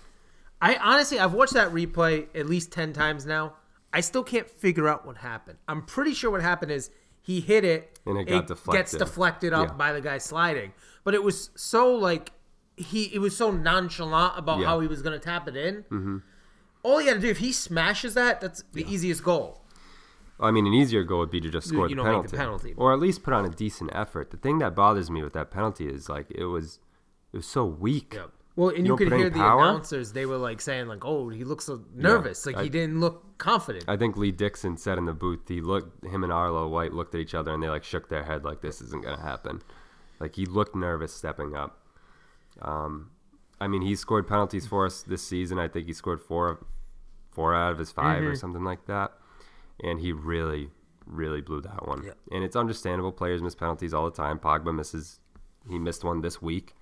[0.61, 3.53] I honestly I've watched that replay at least 10 times now.
[3.93, 5.57] I still can't figure out what happened.
[5.67, 6.89] I'm pretty sure what happened is
[7.21, 8.79] he hit it And it got deflected.
[8.79, 9.51] gets deflected.
[9.51, 9.73] deflected up Yeah.
[9.75, 10.73] by the guy sliding.
[11.03, 12.31] But it was so like
[12.79, 14.67] he it was so nonchalant about Yeah.
[14.67, 15.83] how he was going to tap it in.
[15.83, 16.17] Mm-hmm.
[16.83, 19.61] All he got to do if he smashes that, that's the easiest goal.
[20.39, 22.31] I mean, an easier goal would be to just score you the, know, penalty, make
[22.31, 22.73] the penalty.
[22.77, 24.31] or at least put on a decent effort.
[24.31, 26.79] The thing that bothers me with that penalty is like it was,
[27.33, 28.15] it was so weak.
[28.55, 29.61] Well, and You you, could hear the power?
[29.61, 30.13] announcers.
[30.13, 32.45] They were like saying, like, "Oh, he looks so nervous.
[32.45, 35.59] like I- he didn't look confident." I think Lee Dixon said in the booth, he
[35.61, 38.43] looked, him and Arlo White looked at each other and they like shook their head
[38.45, 39.61] like this isn't gonna happen.
[40.21, 41.77] Like he looked nervous stepping up.
[42.61, 43.11] Um,
[43.61, 45.59] I mean, he scored penalties for us this season.
[45.59, 46.65] I think he scored four,
[47.31, 49.11] four out of his 5 or something like that,
[49.83, 50.69] and he really,
[51.05, 52.09] really blew that one.
[52.31, 53.11] And it's understandable.
[53.11, 54.39] Players miss penalties all the time.
[54.39, 55.19] Pogba misses.
[55.69, 56.73] He missed one this week.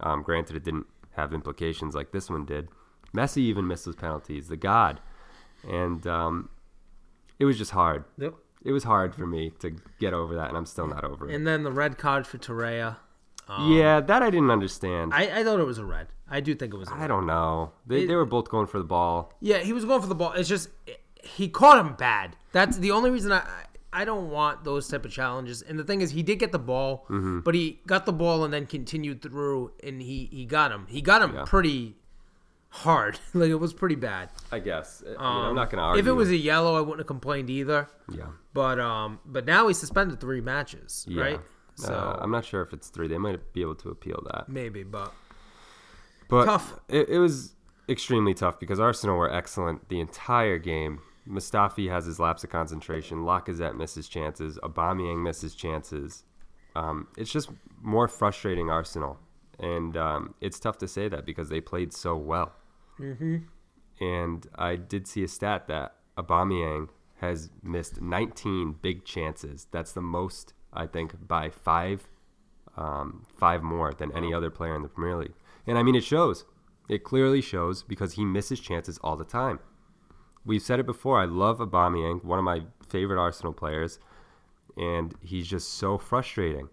[0.00, 2.68] Um, granted, it didn't have implications like this one did.
[3.14, 4.48] Messi even missed those penalties.
[4.48, 5.00] The god,
[5.68, 6.48] and um,
[7.38, 8.04] it was just hard.
[8.18, 8.34] Yep.
[8.64, 11.34] It was hard for me to get over that, and I'm still not over it.
[11.34, 12.38] And then the red card for
[13.60, 13.78] Torreira.
[13.78, 15.12] yeah, that I didn't understand.
[15.14, 16.08] I, I, thought it was a red.
[16.30, 17.04] I do think it was a red.
[17.04, 17.72] I don't know.
[17.86, 19.32] They, It- they were both going for the ball.
[19.40, 20.32] Yeah, he was going for the ball.
[20.32, 20.68] It's just
[21.22, 22.36] he caught him bad.
[22.52, 23.42] That's the only reason I.
[23.94, 25.60] I don't want those type of challenges.
[25.60, 27.40] And the thing is, he did get the ball, Mm-hmm.
[27.40, 30.86] but he got the ball and then continued through, and he he got him.
[30.88, 31.44] He got him Yeah.
[31.46, 31.96] pretty
[32.70, 33.18] hard.
[33.34, 34.30] like it was pretty bad.
[34.50, 35.02] I guess.
[35.06, 36.00] I mean, Um, I'm not going to argue.
[36.00, 37.88] If it was a yellow, I wouldn't have complained either.
[38.10, 38.28] yeah.
[38.54, 41.22] But um, but now he's suspended three matches, Yeah.
[41.22, 41.40] right?
[41.76, 43.08] So Uh, I'm not sure if it's three.
[43.08, 44.48] They might be able to appeal that.
[44.48, 45.12] maybe, but
[46.28, 46.80] But Tough.
[46.88, 47.54] It, it was
[47.88, 51.00] extremely tough because Arsenal were excellent the entire game.
[51.28, 53.18] Mustafi has his lapse of concentration.
[53.18, 54.58] Lacazette misses chances.
[54.62, 56.24] Aubameyang misses chances.
[56.74, 59.18] Um, it's just more frustrating Arsenal,
[59.58, 62.52] and um, it's tough to say that because they played so well.
[62.98, 63.38] Mm-hmm.
[64.00, 66.88] And I did see a stat that Aubameyang
[67.20, 69.66] has missed 19 big chances.
[69.70, 72.08] That's the most I think by five
[72.76, 75.34] um, five more than any other player in the Premier League.
[75.66, 76.44] And I mean, it shows.
[76.88, 79.60] It clearly shows because he misses chances all the time.
[80.44, 81.20] We've said it before.
[81.20, 83.98] I love Aubameyang, one of my favorite Arsenal players,
[84.76, 86.68] and he's just so frustrating.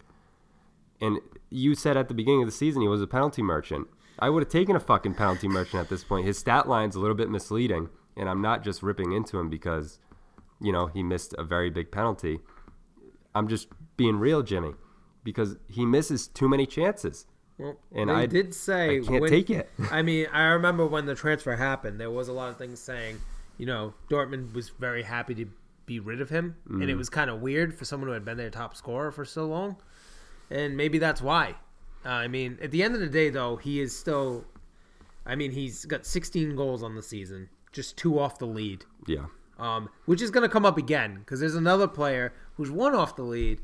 [0.99, 3.87] And you said at the beginning of the season he was a penalty merchant.
[4.17, 6.25] I would have taken a fucking penalty merchant at this point.
[6.25, 9.99] His stat line's a little bit misleading, and I'm not just ripping into him because,
[10.59, 12.39] you know, he missed a very big penalty.
[13.33, 14.73] I'm just being real, Jimmy,
[15.23, 17.25] because he misses too many chances.
[17.59, 19.69] Well, And I did say I can't when- take it.
[19.91, 23.19] I mean, I remember when the transfer happened, there was a lot of things saying,
[23.57, 25.45] you know, Dortmund was very happy to
[25.85, 26.97] be rid of him, and it Mm.
[26.97, 29.75] was kind of weird for someone who had been their top scorer for so long,
[30.49, 31.55] and maybe that's why.
[32.05, 34.45] Uh, I mean, at the end of the day, though, he is still.
[35.25, 39.25] I mean, he's got 16 goals on the season, just two off the lead Yeah.
[39.59, 43.15] um, which is going to come up again because there's another player who's one off
[43.17, 43.59] the lead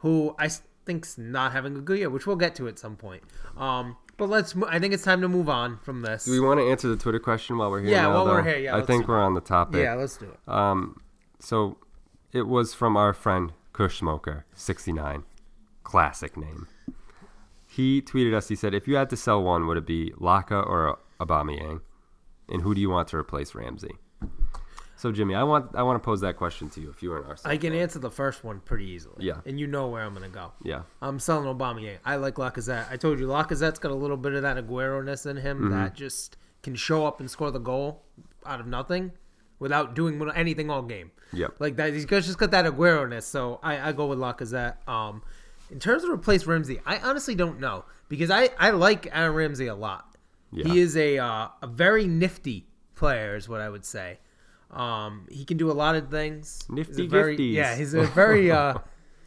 [0.00, 0.50] who I
[0.84, 3.22] think's not having a good year, which we'll get to at some point.
[3.56, 4.54] Um, but let's.
[4.68, 6.26] I think it's time to move on from this.
[6.26, 7.92] Do we want to answer the Twitter question while we're here?
[7.92, 9.82] Yeah, now, while we're here, yeah, I think we're on the topic.
[9.82, 10.52] yeah, let's do it.
[10.52, 11.00] Um,
[11.38, 11.78] so
[12.32, 15.24] it was from our friend Kush Smoker, 69.
[15.84, 16.68] Classic name.
[17.66, 20.66] He tweeted us, he said, if you had to sell one, would it be Laca
[20.66, 21.80] or Aubameyang?
[22.48, 23.94] And who do you want to replace Ramsey?
[25.00, 27.20] So Jimmy, I want I want to pose that question to you if you were
[27.20, 27.52] an Arsenal.
[27.54, 27.80] I can fan.
[27.80, 29.24] answer the first one pretty easily.
[29.24, 29.40] Yeah.
[29.46, 30.52] and you know where I'm going to go.
[30.62, 30.82] Yeah.
[31.00, 31.96] I'm selling Aubameyang.
[32.04, 32.84] I like Lacazette.
[32.90, 35.70] I told you Lacazette's got a little bit of that Aguero-ness in him Mm-hmm.
[35.70, 38.02] that just can show up and score the goal
[38.44, 39.12] out of nothing
[39.58, 41.10] without doing anything all game.
[41.32, 41.54] Yep.
[41.60, 43.24] Like that, he's just got that Aguero-ness.
[43.24, 44.86] So I, I go with Lacazette.
[44.86, 45.22] Um,
[45.70, 49.68] in terms of replace Ramsey, I honestly don't know because I, I like Aaron Ramsey
[49.68, 50.14] a lot.
[50.52, 50.70] Yeah.
[50.70, 54.18] He is a uh, a very nifty player, is what I would say.
[54.72, 56.64] Um, he can do a lot of things.
[56.68, 57.54] Nifty very, gifties.
[57.54, 58.74] Yeah, he's a very uh,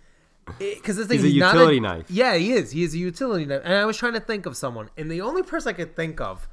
[0.60, 2.06] because the thing He's a not utility knife.
[2.10, 2.72] Yeah, he is.
[2.72, 3.62] He is a utility knife.
[3.64, 6.22] And I was trying to think of someone, and the only person I could think
[6.22, 6.48] of,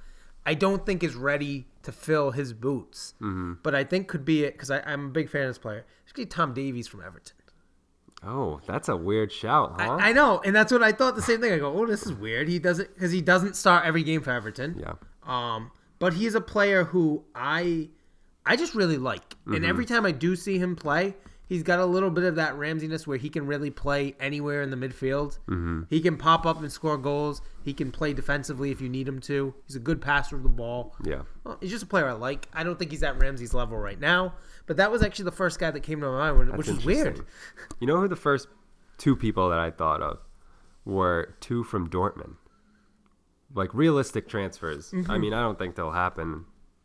[0.44, 3.14] I don't think is ready to fill his boots.
[3.20, 3.54] Mm-hmm.
[3.62, 5.86] But I think could be it because I'm a big fan of this player.
[6.06, 7.36] It's Tom Davies from Everton.
[8.22, 9.96] Oh, that's a weird shout, huh?
[9.96, 11.16] I, I know, and that's what I thought.
[11.16, 11.52] The same thing.
[11.52, 12.48] I go, oh, this is weird.
[12.48, 14.78] He doesn't because he doesn't start every game for Everton.
[14.78, 14.94] yeah.
[15.22, 17.88] Um, but he's a player who I
[18.46, 19.30] I just really like.
[19.30, 19.54] Mm-hmm.
[19.54, 21.14] And every time I do see him play,
[21.46, 24.70] he's got a little bit of that Ramsiness where he can really play anywhere in
[24.70, 25.38] the midfield.
[25.48, 25.82] Mm-hmm.
[25.90, 27.42] He can pop up and score goals.
[27.62, 29.54] He can play defensively if you need him to.
[29.66, 30.94] He's a good passer of the ball.
[31.04, 31.22] Yeah.
[31.44, 32.48] Well, he's just a player I like.
[32.54, 34.34] I don't think he's at Ramsey's level right now,
[34.66, 36.84] but that was actually the first guy that came to my mind, when, which is
[36.84, 37.24] weird.
[37.80, 38.48] You know who the first
[38.96, 40.18] two people that I thought of
[40.84, 42.36] were two from Dortmund.
[43.52, 44.92] Like realistic transfers.
[44.92, 45.10] Mm-hmm.
[45.10, 46.44] I mean, I don't think they'll happen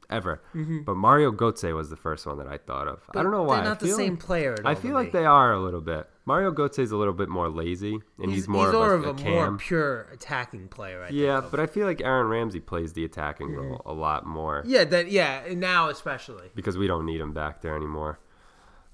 [0.09, 0.41] ever.
[0.85, 2.99] But Mario Götze was the first one that I thought of.
[3.15, 3.57] I don't know why.
[3.57, 4.53] They're not the same like- player.
[4.53, 5.19] At I feel like me.
[5.19, 6.07] they are a little bit.
[6.25, 9.19] Mario Götze is a little bit more lazy, and he's, more more of a, of
[9.19, 11.03] a a, more pure attacking player.
[11.03, 14.63] I yeah, but I feel like Aaron Ramsey plays the attacking role a lot more
[14.65, 16.49] yeah, that yeah, now especially.
[16.55, 18.19] because we don't need him back there anymore.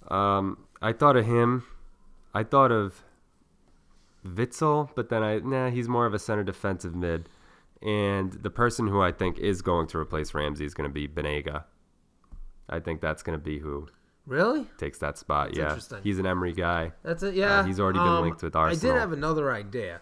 [0.10, 1.64] Um, I thought of him.
[2.34, 3.04] I thought of
[4.26, 7.30] Witsel, but then I nah, he's more of a center defensive mid.
[7.82, 11.08] And the person who I think is going to replace Ramsey is going to be
[11.08, 11.64] Banega.
[12.70, 13.88] I think that's going to be who
[14.28, 14.68] Really?
[14.78, 15.56] takes that spot.
[15.56, 16.00] yeah, interesting.
[16.04, 16.92] he's an Emery guy.
[17.04, 17.34] That's it.
[17.34, 18.92] Yeah, Uh, he's already been Um, linked with Arsenal.
[18.92, 20.00] I did have another idea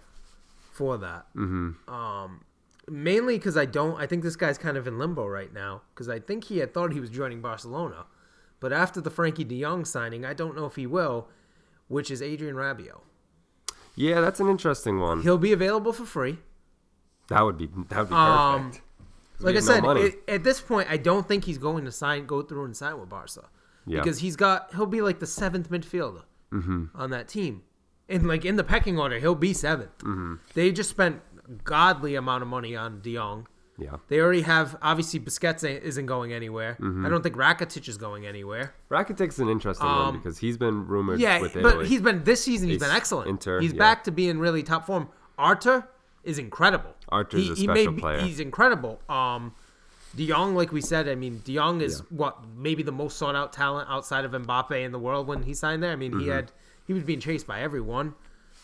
[0.72, 1.28] for that.
[1.36, 1.90] Mm-hmm.
[1.94, 2.42] Um,
[2.88, 4.00] mainly because I don't.
[4.00, 6.74] I think this guy's kind of in limbo right now because I think he had
[6.74, 8.06] thought he was joining Barcelona,
[8.60, 11.30] but after the Frenkie De Jong signing, I don't know if he will.
[11.88, 13.02] Which is Adrien Rabiot.
[13.96, 15.24] Yeah, that's an interesting one.
[15.24, 16.38] He'll be available for free.
[17.30, 18.84] That would be that would be Um, perfect.
[19.38, 21.86] 'Cause Like I have no said, it, at this point, I don't think he's going
[21.86, 23.46] to sign, go through and sign with Barca.
[23.86, 24.00] Yeah.
[24.02, 26.86] Because he's got, he'll be like the seventh midfielder Mm-hmm.
[26.96, 27.62] on that team,
[28.10, 30.34] and like in the pecking order, he'll be 7th Mm-hmm.
[30.56, 33.48] They just spent a godly amount of money on De Jong.
[33.78, 33.98] Yeah.
[34.10, 36.76] They already have obviously Busquets isn't going anywhere.
[36.82, 37.06] Mm-hmm.
[37.06, 38.74] I don't think Rakitic is going anywhere.
[38.90, 42.68] Rakitic's an interesting one Um, because he's been rumored Yeah, but he's been this season.
[42.68, 43.30] He's been excellent.
[43.30, 43.78] Inter, he's yeah.
[43.80, 45.08] back to being really top form.
[45.38, 45.88] Arthur
[46.24, 46.94] is incredible.
[47.10, 48.20] Arthur's he, a he special player.
[48.22, 49.00] He's incredible.
[49.10, 49.54] Um,
[50.16, 52.18] De Jong, like we said, I mean, De Jong is Yeah.
[52.18, 55.54] what maybe the most sought out talent outside of Mbappe in the world when he
[55.54, 55.92] signed there.
[55.92, 56.22] I mean, Mm-hmm.
[56.22, 56.52] he had
[56.88, 58.16] he was being chased by everyone.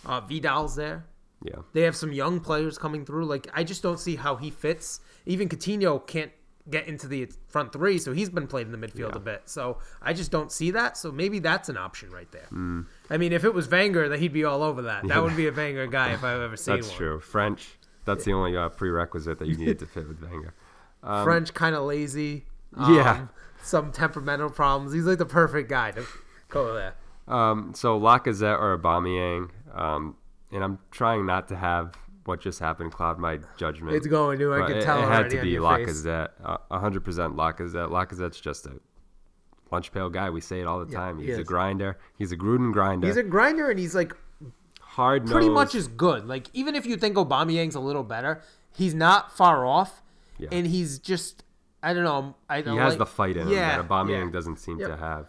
[0.06, 1.06] Uh, Vidal's there.
[1.44, 1.56] yeah.
[1.74, 3.26] They have some young players coming through.
[3.26, 5.00] Like I just don't see how he fits.
[5.28, 6.32] Even Coutinho can't
[6.70, 9.44] get into the front three, so he's been played in the midfield a bit.
[9.46, 10.98] So I just don't see that.
[10.98, 12.48] So maybe that's an option right there.
[13.10, 15.08] I mean, if it was Wenger, that he'd be all over that.
[15.08, 16.98] That would be a Wenger guy if I've ever seen That's one.
[16.98, 17.20] true.
[17.20, 17.68] French.
[18.06, 20.54] That's the only uh, prerequisite that you needed to fit with Wenger.
[21.24, 22.46] French, kind of lazy.
[22.78, 23.12] Yeah.
[23.12, 23.30] um,
[23.64, 24.92] some temperamental problems.
[24.92, 26.04] He's like the perfect guy to
[26.50, 26.94] go there.
[27.28, 30.18] Um, so Lacazette or Aubameyang, um,
[30.52, 33.96] and I'm trying not to have what just happened cloud my judgment.
[33.96, 34.54] It's going to.
[34.54, 35.54] I but can it, tell it had to be.
[35.56, 37.00] Lacazette, uh, 100%
[37.36, 37.90] Lacazette.
[37.90, 38.80] Lacazette's just a
[39.72, 40.30] lunch pail guy.
[40.30, 41.20] We say it all the Yeah, time.
[41.20, 41.98] he He's a grinder.
[42.18, 43.08] He's a Gruden grinder.
[43.08, 44.14] He's a grinder, and he's like
[44.82, 46.26] hard pretty much is good.
[46.28, 48.42] Like even if you think Aubameyang's a little better,
[48.74, 50.02] he's not far off,
[50.38, 50.50] Yeah.
[50.52, 51.44] and he's just
[51.84, 52.34] I don't know.
[52.50, 54.32] I He don't has like- the fight in him yeah, that Aubameyang yeah.
[54.32, 54.90] doesn't seem Yep.
[54.90, 55.28] to have.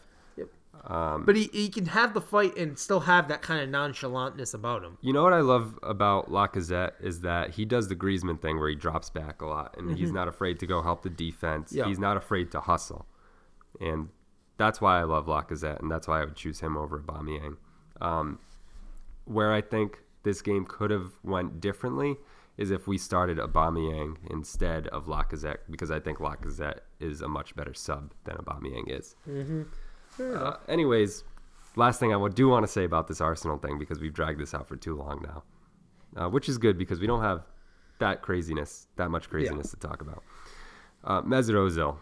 [0.88, 4.85] But he, he can have the fight and still have that kind of nonchalantness about
[4.85, 4.99] him.
[5.01, 8.68] You know what I love about Lacazette is that he does the Griezmann thing where
[8.68, 11.70] he drops back a lot and he's not afraid to go help the defense.
[11.70, 11.79] Mm-hmm.
[11.79, 11.88] Yeah.
[11.88, 13.07] He's not afraid to hustle.
[13.81, 14.09] And
[14.59, 17.57] that's why I love Lacazette and that's why I would choose him over Aubameyang.
[18.01, 18.38] Um,
[19.25, 22.16] where I think this game could have went differently
[22.57, 27.55] is if we started Aubameyang instead of Lacazette because I think Lacazette is a much
[27.57, 29.14] better sub than Aubameyang is.
[30.20, 31.24] Uh, anyways,
[31.76, 34.55] last thing I do want to say about this Arsenal thing because we've dragged this
[34.55, 35.42] out for too long now,
[36.24, 37.42] uh, which is good because we don't have
[37.98, 40.22] that craziness, that much craziness to talk about.
[41.05, 41.96] Uh, Mesut Ozil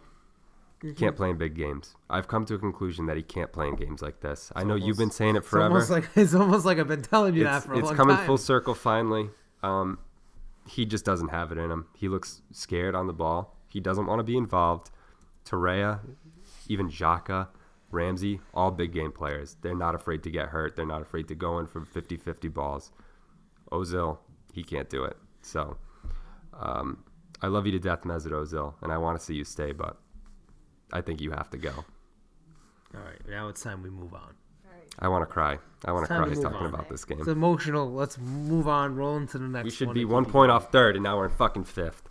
[0.83, 0.97] Mm-hmm.
[0.97, 1.95] can't play in big games.
[2.11, 4.53] I've come to a conclusion that he can't play in games like this.
[4.55, 5.69] I know you've been saying it It's forever.
[5.73, 7.91] almost like it's almost like I've been telling you that for a long time.
[7.93, 9.31] it's coming full circle finally.
[9.63, 9.99] Um,
[10.69, 11.87] he just doesn't have it in him.
[11.95, 13.57] He looks scared on the ball.
[13.69, 14.91] He doesn't want to be involved.
[15.47, 16.01] Torreira,
[16.69, 17.49] even Xhaka,
[17.95, 19.57] Ramsey, all big game players.
[19.63, 20.77] They're not afraid to get hurt.
[20.77, 22.93] They're not afraid to go in for 50-50 balls.
[23.73, 24.19] Ozil,
[24.53, 25.17] he can't do it.
[25.43, 25.77] So,
[26.53, 27.05] um,
[27.41, 29.97] I love you to death, Mesut Ozil, and I want to see you stay, but
[30.93, 31.73] I think you have to go.
[32.95, 34.35] All right, now it's time we move on.
[34.99, 35.59] I want to cry.
[35.85, 36.67] I want to cry talking on.
[36.67, 37.19] about this game.
[37.19, 37.93] It's emotional.
[37.93, 38.95] Let's move on.
[38.95, 39.65] Roll into the next.
[39.65, 42.03] We should one be one point off third, and now we're in fucking fifth.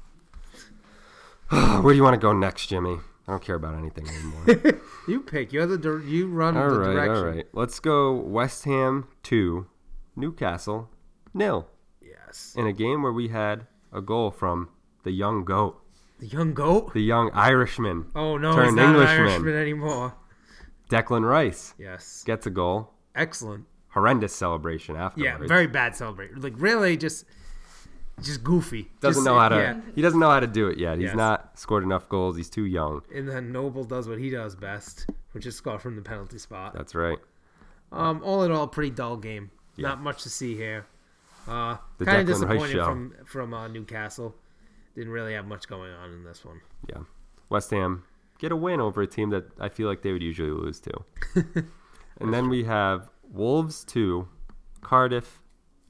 [1.49, 2.97] Where do you want to go next, Jimmy?
[3.27, 4.81] I don't care about anything anymore.
[5.07, 5.51] You pick.
[5.51, 7.15] You're the dir- you run all the right, direction.
[7.17, 7.45] all right.
[7.51, 9.65] Let's go West Ham 2,
[10.15, 10.89] Newcastle
[11.33, 11.67] nil.
[12.01, 12.53] Yes.
[12.57, 14.69] In a game where we had a goal from
[15.03, 15.81] the young goat,
[16.19, 16.93] The young goat.
[16.93, 19.19] the young Irishman, Oh no, Turned he's not Englishman.
[19.19, 20.13] an Irishman anymore.
[20.89, 22.23] Declan Rice, Yes.
[22.25, 22.93] gets a goal.
[23.15, 23.65] Excellent.
[23.89, 25.39] Horrendous celebration afterwards.
[25.41, 26.39] Yeah, very bad celebration.
[26.41, 27.25] Like really, just
[28.21, 28.91] just goofy.
[29.01, 29.55] doesn't Just- know how to.
[29.55, 29.81] yeah.
[29.95, 30.97] He doesn't know how to do it yet.
[30.97, 31.15] He's Yes.
[31.15, 32.37] not scored enough goals.
[32.37, 33.01] He's too young.
[33.13, 36.73] And then Noble does what he does best, which is score from the penalty spot.
[36.73, 37.19] That's right.
[37.91, 39.51] Um, all in all, pretty dull game.
[39.75, 39.89] Yeah.
[39.89, 40.85] Not much to see here.
[41.47, 42.85] Uh, The kind of Rice disappointed show.
[42.85, 44.35] from from uh, Newcastle.
[44.95, 46.61] Didn't really have much going on in this one.
[46.89, 46.99] Yeah.
[47.49, 48.03] West Ham
[48.39, 50.91] get a win over a team that I feel like they would usually lose to.
[52.19, 54.27] and then we have Wolves 2,
[54.81, 55.41] Cardiff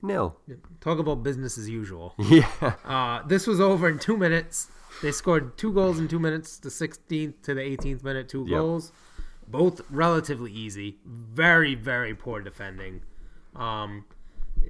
[0.04, 0.36] nil.
[0.82, 2.14] Talk about business as usual.
[2.30, 2.48] Yeah.
[2.86, 4.70] Uh, this was over in two minutes.
[5.02, 6.58] They scored two goals in two minutes.
[6.58, 8.60] The 16th to the 18th minute, two Yep.
[8.60, 8.92] goals.
[9.48, 10.98] Both relatively easy.
[11.06, 13.02] Very, very poor defending.
[13.56, 14.06] Um,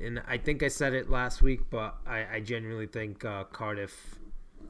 [0.02, 4.16] and I think I said it last week, but I, I genuinely think uh, Cardiff.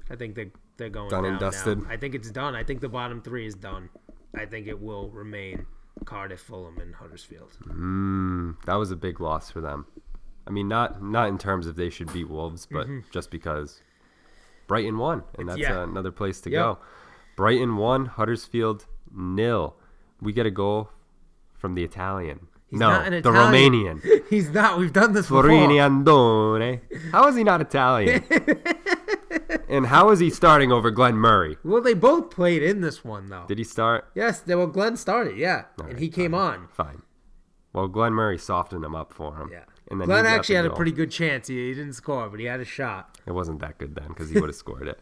[0.09, 1.83] I think they they're going Done down and dusted.
[1.83, 1.89] Now.
[1.89, 2.55] I think it's done.
[2.55, 3.89] I think the bottom three is done.
[4.35, 5.65] I think it will remain
[6.05, 7.55] Cardiff, Fulham, and Huddersfield.
[7.67, 9.85] Mm, that was a big loss for them.
[10.47, 13.81] I mean, not not in terms of they should beat Wolves, but just because
[14.67, 15.73] Brighton won, and that's Mm-hmm.
[15.73, 15.83] yeah.
[15.83, 16.59] another place to Yep.
[16.61, 16.77] go.
[17.35, 19.75] Brighton won, Huddersfield nil.
[20.21, 20.89] We get a goal
[21.57, 22.47] from the Italian.
[22.69, 23.73] He's no, the Italian.
[24.01, 24.23] Romanian.
[24.29, 24.79] He's not.
[24.79, 25.43] We've done this before.
[25.43, 26.81] Florini Andone.
[27.11, 28.23] How is he not Italian?
[29.69, 31.57] and how is he starting over Glenn Murray?
[31.63, 33.45] Well, they both played in this one though.
[33.47, 34.09] Did he start?
[34.15, 36.61] Yes, they, well, Glenn started, yeah, All and right, he came fine.
[36.61, 36.67] on.
[36.67, 37.01] Fine.
[37.73, 39.49] Well, Glenn Murray softened him up for him.
[39.51, 39.63] Yeah,
[39.93, 41.47] And then Glenn actually had a pretty good chance.
[41.47, 43.17] He, he didn't score, but he had a shot.
[43.25, 44.99] It wasn't that good then because he would have scored it.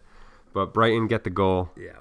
[0.53, 1.69] But Brighton get the goal.
[1.77, 1.99] Yeah,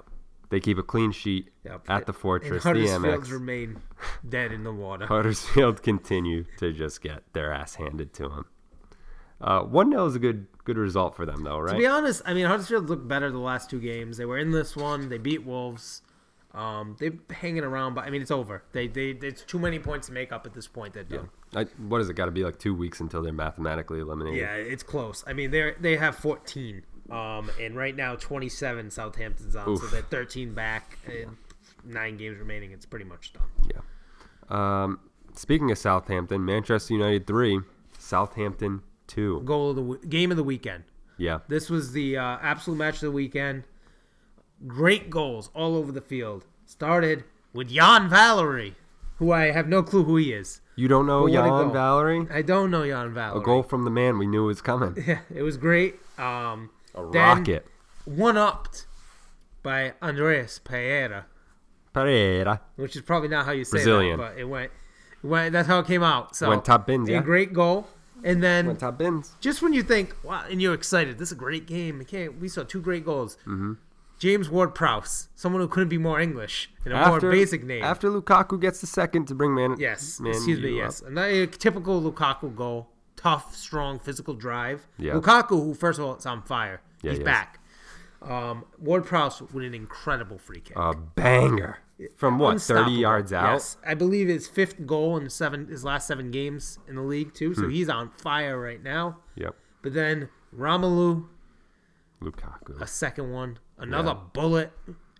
[0.49, 1.89] They keep a clean sheet Yep.
[1.89, 3.81] at the and fortress, the Huddersfield's remain
[4.27, 5.05] dead in the water.
[5.07, 8.45] Huddersfield continue to just get their ass handed to them.
[9.39, 11.71] Uh, one 0 is a good good result for them, though, right?
[11.73, 14.17] To be honest, I mean Huddersfield looked better the last two games.
[14.17, 15.09] They were in this one.
[15.09, 16.01] They beat Wolves.
[16.53, 18.63] Um, they're hanging around, but I mean it's over.
[18.73, 20.93] They they it's too many points to make up at this point.
[20.93, 21.29] They're done.
[21.55, 24.39] I, what has it got to be like two weeks until they're mathematically eliminated?
[24.39, 25.23] Yeah, it's close.
[25.25, 26.83] I mean they they have 14.
[27.09, 30.97] Um, and right now 27 Southampton's on, so they're 13 back.
[31.05, 31.37] And
[31.83, 32.71] nine games remaining.
[32.71, 33.49] It's pretty much done.
[33.73, 33.81] Yeah.
[34.49, 34.99] Um,
[35.33, 37.59] speaking of Southampton, Manchester United three,
[37.97, 39.41] Southampton two.
[39.41, 40.83] Goal of the w- game of the weekend.
[41.17, 43.63] Yeah, This was the uh, absolute match of the weekend.
[44.67, 46.45] Great goals all over the field.
[46.65, 48.75] Started with Yan Valery,
[49.17, 50.61] who I have no clue who he is.
[50.75, 51.69] you don't know Yan goal.
[51.69, 52.27] Valery?
[52.31, 53.39] I don't know Yan Valery.
[53.39, 54.95] A goal from the man we knew was coming.
[55.07, 55.95] Yeah, it was great.
[56.17, 57.65] Um, A rocket.
[58.05, 58.85] One upped
[59.63, 61.25] by Andreas Pereira,
[61.93, 62.61] Pereira.
[62.77, 64.17] which is probably not how you say Brazilian.
[64.19, 64.71] that, but it went,
[65.23, 65.53] it went.
[65.53, 66.35] That's how it came out.
[66.35, 67.19] So Went top bins, Yeah.
[67.19, 67.87] a great goal.
[68.23, 69.35] And then Went top bins.
[69.39, 71.97] just when you think, wow, and you're excited, this is a great game.
[71.99, 72.39] We can't.
[72.39, 73.35] We saw two great goals.
[73.47, 73.73] Mm-hmm.
[74.21, 77.83] James Ward-Prowse, someone who couldn't be more English and a more basic name.
[77.83, 79.77] After Lukaku gets the second to bring Man.
[79.79, 80.69] yes, Man excuse me.
[80.69, 81.07] U Yes, up.
[81.07, 82.87] another typical Lukaku goal.
[83.15, 84.87] Tough, strong, physical drive.
[84.99, 85.13] Yeah.
[85.13, 86.81] Lukaku, who first of all is on fire.
[87.01, 87.59] Yeah, He's he back.
[88.21, 90.77] Um, Ward-Prowse with an incredible free kick.
[90.77, 91.79] A banger.
[92.15, 93.53] From what, 30 yards out?
[93.53, 97.33] Yes, I believe his fifth goal in seven his last seven games in the league
[97.33, 97.53] too.
[97.53, 97.61] Hmm.
[97.61, 99.17] So he's on fire right now.
[99.35, 99.55] Yep.
[99.81, 101.25] But then Romelu,
[102.21, 102.79] Lukaku.
[102.79, 104.19] a second one, another Yeah.
[104.33, 104.71] bullet,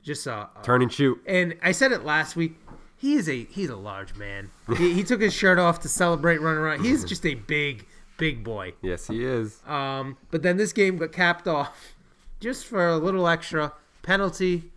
[0.04, 1.22] just a, a- Turn and shoot.
[1.28, 2.58] And I said it last week.
[2.98, 4.50] He is a he's a large man.
[4.78, 6.86] He, he took his shirt off to celebrate running around.
[6.86, 7.86] He's just a big
[8.18, 8.74] big boy.
[8.84, 9.62] Yes, he is.
[9.68, 11.96] Um, but then this game got capped off
[12.40, 14.72] just for a little extra penalty.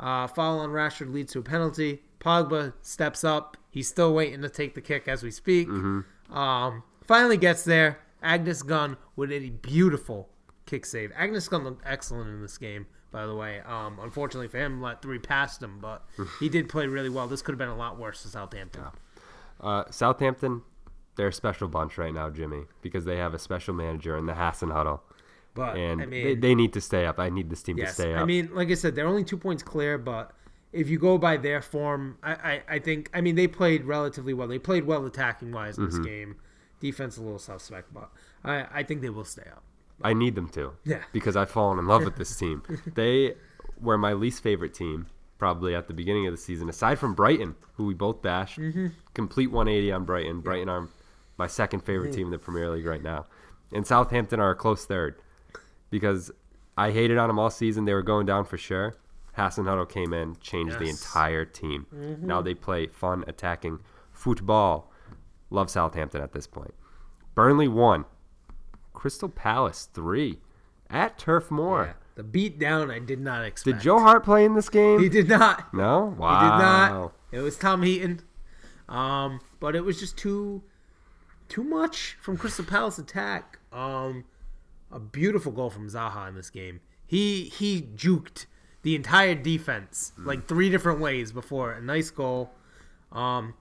[0.00, 2.02] Uh, foul on Rashford leads to a penalty.
[2.20, 3.56] Pogba steps up.
[3.70, 5.68] He's still waiting to take the kick as we speak.
[5.68, 7.98] Um, finally gets there.
[8.22, 10.28] Angus Gunn with a beautiful
[10.66, 11.12] kick save.
[11.16, 13.60] Angus Gunn looked excellent in this game, by the way.
[13.60, 16.04] Um, unfortunately for him, let three past him, but
[16.40, 17.26] he did play really well.
[17.26, 18.82] This could have been a lot worse for Southampton.
[19.60, 20.62] Uh, Southampton,
[21.16, 24.34] they're a special bunch right now, Jimmy, because they have a special manager in the
[24.34, 25.00] Hasenhüttl.
[25.54, 27.18] But And I mean, they, they need to stay up.
[27.18, 28.20] I need this team to stay up.
[28.20, 30.32] I mean, like I said, they're only two points clear, but
[30.72, 34.34] if you go by their form, I, I, I think, I mean, they played relatively
[34.34, 34.46] well.
[34.48, 35.96] They played well attacking wise in Mm-hmm.
[35.96, 36.36] this game.
[36.78, 38.10] Defense a little suspect, but
[38.44, 39.62] I, I think they will stay up.
[40.02, 40.72] I need them to.
[40.84, 41.02] Yeah.
[41.12, 42.62] Because I've fallen in love with this team.
[42.94, 43.34] they
[43.80, 45.06] were my least favorite team
[45.38, 48.58] probably at the beginning of the season, aside from Brighton, who we both bashed.
[48.58, 48.86] Mm-hmm.
[49.14, 50.40] Complete 180 on Brighton.
[50.40, 50.88] Brighton are
[51.38, 52.16] my second favorite Mm-hmm.
[52.16, 53.26] team in the Premier League right now.
[53.72, 55.16] And Southampton are a close third
[55.90, 56.30] because
[56.76, 57.84] I hated on them all season.
[57.84, 58.94] They were going down for sure.
[59.36, 61.86] Hasenhüttl came in, changed the entire team.
[61.94, 62.26] Mm-hmm.
[62.26, 63.80] Now they play fun, attacking
[64.12, 64.90] football.
[65.50, 66.74] Love Southampton at this point.
[67.34, 68.06] Burnley won.
[69.06, 70.40] Crystal Palace three
[70.90, 71.84] at Turf Moor.
[71.84, 71.92] Yeah.
[72.16, 73.76] The beat down, I did not expect.
[73.78, 74.98] Did Joe Hart play in this game?
[74.98, 75.72] He did not.
[75.72, 76.16] No.
[76.18, 76.40] Wow.
[76.40, 77.12] He did not.
[77.30, 78.22] It was Tom Heaton.
[78.88, 80.64] Um, but it was just too
[81.48, 83.60] too much from Crystal Palace attack.
[83.72, 84.24] Um,
[84.90, 86.80] a beautiful goal from Zaha in this game.
[87.06, 88.46] He he juked
[88.82, 92.50] the entire defense like three different ways before a nice goal.
[93.12, 93.54] Um,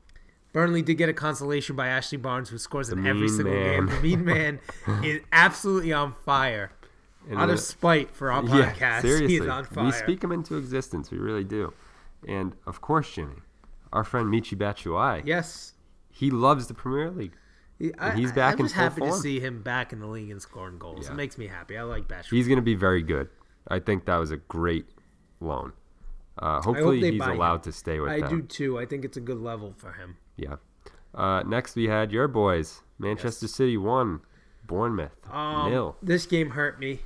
[0.56, 3.74] Burnley did get a consolation by Ashley Barnes, who scores in every single man.
[3.74, 3.86] game.
[3.88, 4.60] The mean man
[5.04, 6.72] is absolutely on fire.
[7.30, 9.28] And Out of spite for our yeah, podcast, seriously.
[9.28, 9.84] he is on fire.
[9.84, 11.12] We speak him into existence.
[11.12, 11.74] We really do.
[12.26, 13.36] And of course, Jimmy,
[13.92, 15.74] our friend Michi Batshuayi, yes,
[16.10, 17.34] he loves the Premier League.
[18.00, 20.42] I, he's back I'm in full happy to see him back in the league and
[20.42, 21.08] scoring goals.
[21.08, 21.12] Yeah.
[21.12, 21.78] It makes me happy.
[21.78, 22.30] I like Bash.
[22.30, 23.28] He's going to be very good.
[23.68, 24.86] I think that was a great
[25.42, 25.74] loan.
[26.40, 27.36] Uh, hopefully, they he's buy him.
[27.36, 28.30] allowed to stay with I them.
[28.30, 28.80] do too.
[28.80, 30.16] I think it's a good level for him.
[30.38, 30.56] Yeah.
[31.14, 32.82] Uh, next, we had your boys.
[33.00, 34.22] Manchester City won.
[34.68, 35.96] Bournemouth Um, nil.
[36.02, 37.00] This game hurt me.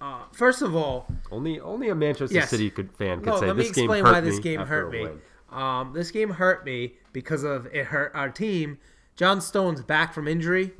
[0.00, 2.50] Uh, first of all, Only only a Manchester Yes.
[2.50, 4.42] City could, fan could no, say let me this game explain hurt why this me
[4.42, 5.08] game hurt me.
[5.50, 8.78] Um, this game hurt me because of it hurt our team.
[9.16, 10.72] John Stones back from injury,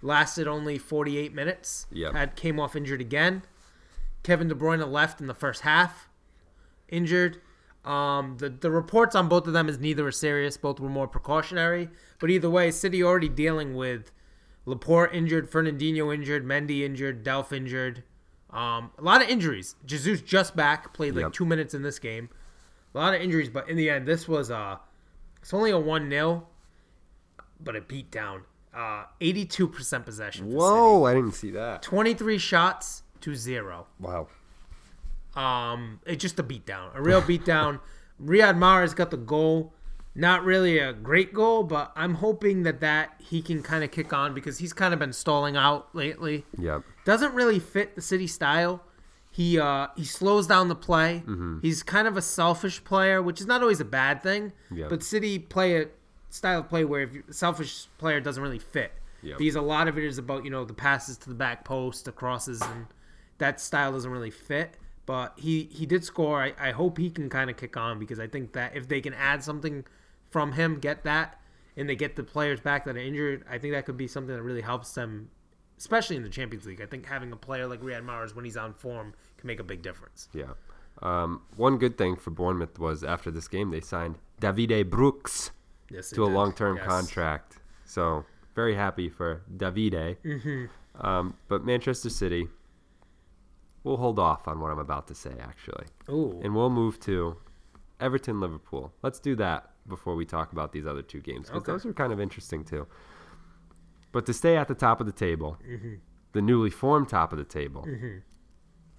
[0.00, 1.86] lasted only 48 minutes.
[1.90, 2.12] Yep.
[2.12, 3.42] Had came off injured again.
[4.22, 6.08] Kevin De Bruyne left in the first half,
[6.88, 7.40] injured.
[7.84, 10.56] Um, the the reports on both of them is neither are serious.
[10.56, 11.88] Both were more precautionary.
[12.20, 14.12] But either way, City already dealing with
[14.66, 18.04] Laporte injured, Fernandinho injured, Mendy injured, Delph injured.
[18.50, 19.74] Um, a lot of injuries.
[19.84, 21.32] Jesus just back, played like Yep.
[21.32, 22.28] two minutes in this game.
[22.94, 24.76] A lot of injuries, but in the end, this was uh
[25.40, 26.46] it's only a one 0
[27.60, 28.42] but a beat down.
[28.74, 30.44] Uh, eighty-two percent possession.
[30.46, 30.58] for City.
[30.58, 31.82] Whoa, I didn't see that.
[31.82, 33.86] twenty-three shots to zero.
[34.00, 34.28] Wow.
[35.34, 37.80] Um, it's just a beatdown, a real beatdown.
[38.22, 39.72] Riyad Mahrez got the goal.
[40.14, 44.12] Not really a great goal, but I'm hoping that that he can kind of kick
[44.12, 46.44] on because he's kind of been stalling out lately.
[46.58, 46.82] Yep.
[47.06, 48.82] Doesn't really fit the city style.
[49.30, 51.22] He uh he slows down the play.
[51.26, 51.60] Mm-hmm.
[51.62, 54.52] He's kind of a selfish player, which is not always a bad thing.
[54.70, 54.90] Yep.
[54.90, 55.86] But City play a
[56.28, 58.92] style of play where if you, a selfish player doesn't really fit.
[59.22, 59.38] Yep.
[59.38, 62.04] Because a lot of it is about you know the passes to the back post,
[62.04, 62.86] the crosses, and
[63.38, 64.76] that style doesn't really fit.
[65.04, 66.42] But he he did score.
[66.42, 69.00] I, I hope he can kind of kick on because I think that if they
[69.00, 69.84] can add something
[70.30, 71.40] from him, get that,
[71.76, 74.34] and they get the players back that are injured, I think that could be something
[74.34, 75.30] that really helps them,
[75.78, 76.80] especially in the Champions League.
[76.80, 79.64] I think having a player like Riyad Mahrez when he's on form can make a
[79.64, 80.28] big difference.
[80.32, 80.52] Yeah.
[81.02, 85.50] Um, one good thing for Bournemouth was after this game they signed Davide Brooks
[85.90, 87.58] Yes, to a long-term contract.
[87.84, 88.24] So
[88.54, 90.16] very happy for Davide.
[90.24, 90.66] Mm-hmm.
[91.04, 92.48] Um, but Manchester City,
[93.84, 97.36] we'll hold off on what I'm about to say actually, Ooh, and we'll move to
[98.00, 98.92] Everton Liverpool.
[99.02, 101.72] Let's do that before we talk about these other two games because Okay.
[101.72, 102.86] those are kind of interesting too.
[104.12, 105.94] But to stay at the top of the table, Mm-hmm.
[106.32, 107.86] the newly formed top of the table,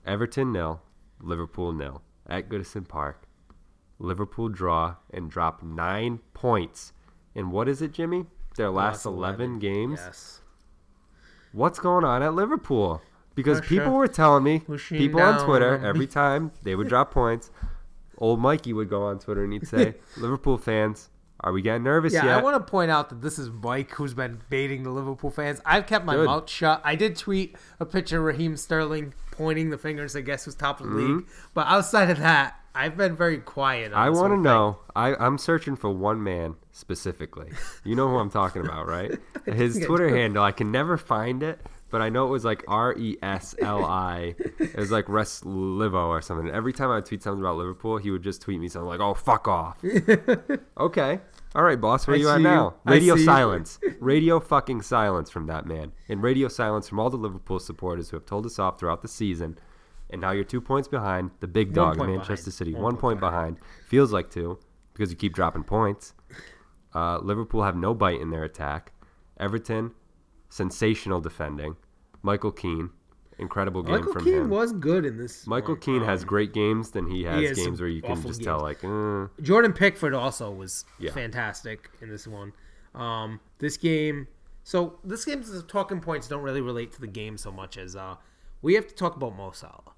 [0.05, 0.81] Everton nil,
[1.21, 3.27] Liverpool nil at Goodison Park.
[3.99, 6.91] Liverpool draw and drop nine points.
[7.35, 8.25] And what is it, Jimmy?
[8.57, 9.99] Their last, 11, games?
[10.03, 10.41] Yes.
[11.53, 13.01] What's going on at Liverpool?
[13.35, 15.89] Because Not people were telling me, people on down Twitter, on me.
[15.89, 17.49] every time they would drop points,
[18.17, 21.09] old Mikey would go on Twitter and he'd say, Liverpool fans,
[21.39, 22.37] are we getting nervous Yeah, yet?
[22.37, 25.59] I want to point out that this is Mike who's been baiting the Liverpool fans.
[25.65, 26.25] I've kept my Good.
[26.27, 26.81] mouth shut.
[26.85, 30.79] I did tweet a picture of Raheem Sterling pointing the fingers say, guess who's top
[30.79, 31.25] of the league.
[31.55, 33.93] But outside of that, I've been very quiet.
[33.93, 33.99] On Mm-hmm.
[33.99, 34.77] I want to know.
[34.95, 37.49] I, I'm searching for one man specifically.
[37.83, 39.11] You know who I'm talking about, right?
[39.45, 40.43] His Twitter handle.
[40.43, 41.59] I can never find it,
[41.93, 44.33] but I know it was like R E S L I.
[44.57, 46.49] It was like Reslivo or something.
[46.49, 48.99] Every time I would tweet something about Liverpool, he would just tweet me something like,
[48.99, 49.77] "Oh, fuck off."
[50.79, 51.19] okay.
[51.53, 52.07] All right, boss.
[52.07, 52.45] Where I you at you.
[52.45, 52.73] now?
[52.85, 53.77] Radio silence.
[53.99, 58.17] Radio fucking silence from that man, and radio silence from all the Liverpool supporters who
[58.17, 59.59] have told us off throughout the season.
[60.09, 62.53] And now you're two points behind the big dog, Manchester behind.
[62.53, 62.73] City.
[62.73, 63.57] One One, point point behind.
[63.87, 64.57] Feels like two
[64.93, 66.15] because you keep dropping points.
[66.95, 68.93] Uh, Liverpool have no bite in their attack.
[69.39, 69.91] Everton,
[70.53, 71.75] sensational defending.
[72.21, 72.91] Michael Keane,
[73.39, 74.49] incredible game from Michael from Keane him.
[74.49, 75.47] was good in this.
[75.47, 75.75] Michael.
[75.75, 76.91] Keane Um, has great games.
[76.91, 80.51] Then he has has games where you can just tell, like, uh, Jordan Pickford also
[80.51, 81.11] was Yeah.
[81.11, 82.53] fantastic in this one.
[82.93, 84.27] Um, this game,
[84.63, 88.15] so this game's talking points don't really relate to the game so much as uh,
[88.61, 89.93] we have to talk about Mo Salah.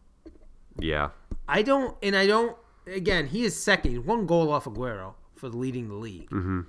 [0.80, 1.10] yeah,
[1.48, 2.56] I don't, and I don't.
[2.88, 3.92] Again, he is second.
[3.92, 6.30] He's one goal off Aguero for leading the league.
[6.30, 6.62] Mm-hmm.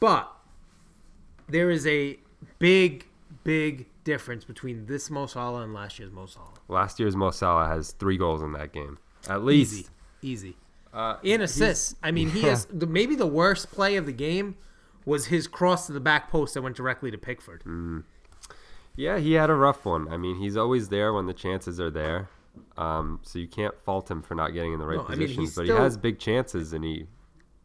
[0.00, 0.30] But
[1.48, 2.18] there is a
[2.58, 3.06] big,
[3.44, 6.48] big difference between this Mo Salah and last year's Mo Salah.
[6.68, 9.72] last year's Mo Salah has three goals in that game, at least.
[9.74, 9.86] Easy,
[10.22, 10.56] easy.
[10.92, 11.94] Uh, and assists.
[12.02, 12.52] I mean, he Yeah.
[12.52, 14.56] is the, maybe the worst play of the game
[15.04, 17.62] was his cross to the back post that went directly to Pickford.
[17.64, 18.04] Mm.
[18.96, 20.08] Yeah, he had a rough one.
[20.12, 22.28] I mean, he's always there when the chances are there.
[22.76, 25.28] Um, so you can't fault him for not getting in the right No, I mean,
[25.28, 25.54] positions.
[25.54, 27.06] but still- he has big chances, and he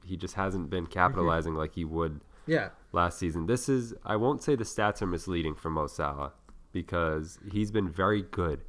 [0.06, 1.60] he just hasn't been capitalizing Mm-hmm.
[1.60, 3.46] like he would Yeah, last season.
[3.48, 6.34] This is I won't say the stats are misleading for Mo Salah
[6.72, 8.62] because he's been very good,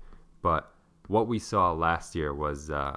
[0.43, 0.73] but
[1.09, 2.97] what we saw last year was uh,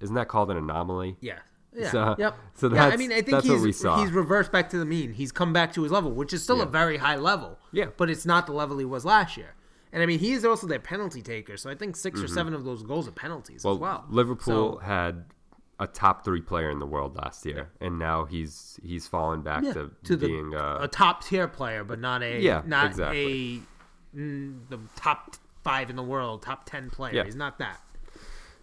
[0.00, 1.16] isn't that called an anomaly?
[1.20, 1.38] yeah,
[1.74, 1.90] yeah.
[1.90, 2.36] So- yep.
[2.54, 4.00] so that's, yeah, I mean, I think that's he's what we saw.
[4.02, 5.12] he's reversed back to the mean.
[5.12, 6.64] He's come back to his level, which is still Yeah.
[6.64, 7.58] a very high level.
[7.72, 7.86] Yeah.
[7.96, 9.54] but it's not the level he was last year.
[9.92, 11.56] And I mean, he is also their penalty taker.
[11.56, 13.68] So I think 6 or seven of those goals are penalties Mm-hmm.
[13.68, 14.04] Well, as well.
[14.08, 15.24] Liverpool So- had
[15.80, 19.64] a top three player in the world last year, and now he's he's fallen back
[19.64, 22.86] Yeah, to, to the being uh, a top tier player, but not a Yeah, not
[22.92, 23.62] exactly.
[24.14, 27.14] a mm, the top five in the world, top ten player.
[27.14, 27.24] Yeah.
[27.24, 27.80] He's not that.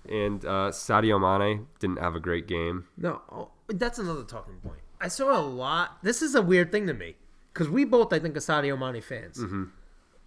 [0.09, 2.85] and uh, Sadio Mane didn't have a great game.
[2.97, 4.79] No, oh, that's another talking point.
[5.01, 5.97] I saw a lot.
[6.03, 7.15] This is a weird thing to me
[7.53, 9.37] because we both, I think, are Sadio Mane fans.
[9.39, 9.63] Mm-hmm.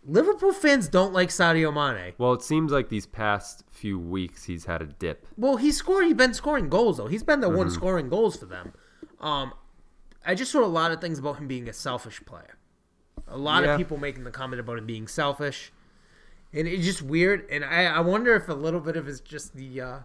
[0.07, 2.15] Liverpool fans don't like Sadio Mane.
[2.19, 5.27] Well, it seems like these past few weeks he's had a dip.
[5.37, 6.05] Well, he's scored.
[6.07, 7.07] He's been scoring goals though.
[7.07, 7.57] He's been the Mm-hmm.
[7.59, 8.73] one scoring goals for them.
[9.21, 9.53] Um,
[10.25, 12.57] I just saw a lot of things about him being a selfish player.
[13.29, 13.73] A lot Yeah.
[13.73, 15.71] of people making the comment about him being selfish,
[16.53, 17.47] and it's just weird.
[17.51, 19.99] And I, I wonder if a little bit of it's just the, uh,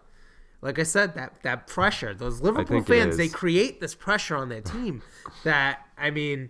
[0.62, 2.14] like I said, that that pressure.
[2.14, 5.02] Those Liverpool fans, they create this pressure on their team
[5.46, 6.50] that I mean,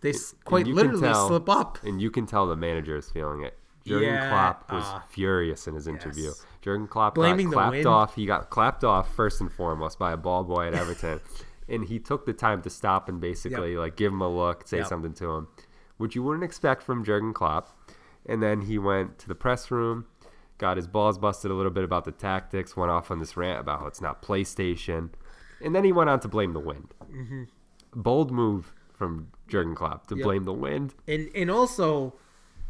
[0.00, 1.78] they s- quite literally tell- slip up.
[1.82, 3.56] And you can tell the manager is feeling it.
[3.86, 6.24] Jurgen Yeah, Klopp was uh, furious in his interview.
[6.26, 6.44] yes.
[6.60, 8.14] Jurgen Klopp Blaming got clapped off.
[8.14, 11.20] He got clapped off first and foremost by a ball boy at Everton,
[11.68, 14.78] and he took the time to stop and basically like give him a look, say
[14.78, 14.86] Yep.
[14.86, 15.48] something to him,
[15.96, 17.74] which you wouldn't expect from Jurgen Klopp.
[18.26, 20.04] And then he went to the press room,
[20.58, 23.60] got his balls busted a little bit about the tactics, went off on this rant
[23.60, 25.08] about how it's not PlayStation,
[25.64, 26.92] and then he went on to blame the wind.
[27.94, 30.24] bold move from Jurgen Klopp to Yep.
[30.24, 30.94] blame the wind.
[31.08, 32.12] and and also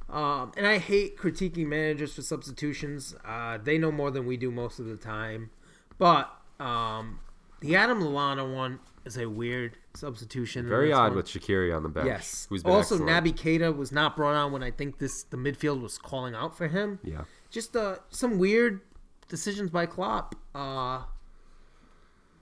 [0.08, 3.16] um, and I hate critiquing managers for substitutions.
[3.24, 5.50] Uh, they know more than we do most of the time.
[5.98, 7.18] But um,
[7.60, 10.68] the Adam Lallana one is a weird substitution.
[10.68, 11.16] Very odd one.
[11.16, 12.06] with Shaqiri on the bench.
[12.06, 12.46] yes.
[12.48, 13.24] Who's Also, excellent.
[13.26, 16.56] Naby Keita was not brought on when I think this the midfield was calling out
[16.56, 17.00] for him.
[17.02, 17.22] Yeah.
[17.50, 18.80] Just uh, some weird
[19.28, 20.34] decisions by Klopp.
[20.54, 21.02] Uh,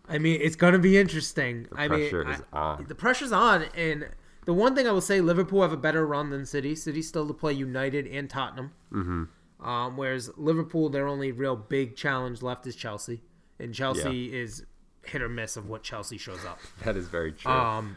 [0.09, 1.67] I mean, it's gonna be interesting.
[1.73, 2.87] I mean, pressure is I- on.
[2.89, 4.09] The pressure's on, and
[4.45, 6.75] the one thing I will say, Liverpool have a better run than City.
[6.75, 8.73] City still to play United and Tottenham.
[8.93, 9.67] Mm-hmm.
[9.69, 13.23] Um, whereas Liverpool, their only real big challenge left is Chelsea,
[13.59, 14.65] and Chelsea is
[15.05, 16.59] hit or miss of what Chelsea shows up.
[16.85, 17.51] That is very true.
[17.51, 17.97] Um,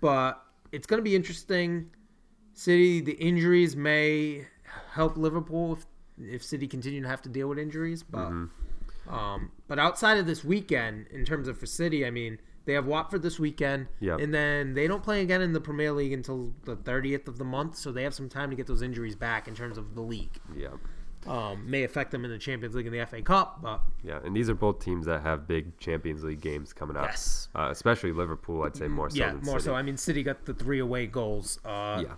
[0.00, 0.42] but
[0.72, 1.90] it's going to be interesting.
[2.54, 4.46] City, the injuries may
[4.92, 5.86] help Liverpool if,
[6.34, 8.02] if City continue to have to deal with injuries.
[8.02, 8.44] But Mm-hmm.
[9.08, 12.86] Um, but outside of this weekend, in terms of for City, I mean they have
[12.86, 14.20] Watford this weekend, Yep.
[14.20, 17.44] and then they don't play again in the Premier League until the 30th of the
[17.44, 20.00] month, so they have some time to get those injuries back in terms of the
[20.02, 20.38] league.
[20.56, 20.68] yeah.
[21.24, 24.34] Um, may affect them in the Champions League and the FA Cup, but Yeah, and
[24.34, 27.04] these are both teams that have big Champions League games coming up.
[27.06, 27.48] Yes.
[27.54, 29.64] Uh, especially Liverpool, I'd say more so yeah, more City.
[29.66, 29.74] so.
[29.76, 31.60] I mean, City got the three away goals.
[31.64, 32.14] Uh, Yeah.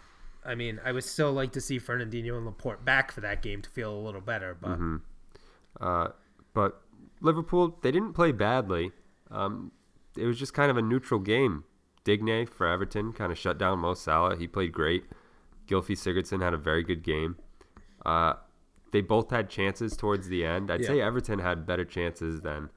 [0.47, 3.61] I mean, I would still like to see Fernandinho and Laporte back for that game
[3.63, 4.97] to feel a little better, but Mm-hmm.
[5.81, 6.09] Uh,
[6.55, 6.81] but
[7.21, 8.93] Liverpool, they didn't play badly.
[9.31, 9.73] Um,
[10.17, 11.65] it was just kind of a neutral game.
[12.05, 14.37] Digne for Everton kind of shut down Mo Salah.
[14.37, 15.05] He played great.
[15.67, 17.37] Gylfi Sigurdsson had a very good game.
[18.05, 18.35] Uh,
[18.93, 20.71] they both had chances towards the end.
[20.71, 20.87] I'd Yeah.
[20.89, 22.69] say Everton had better chances than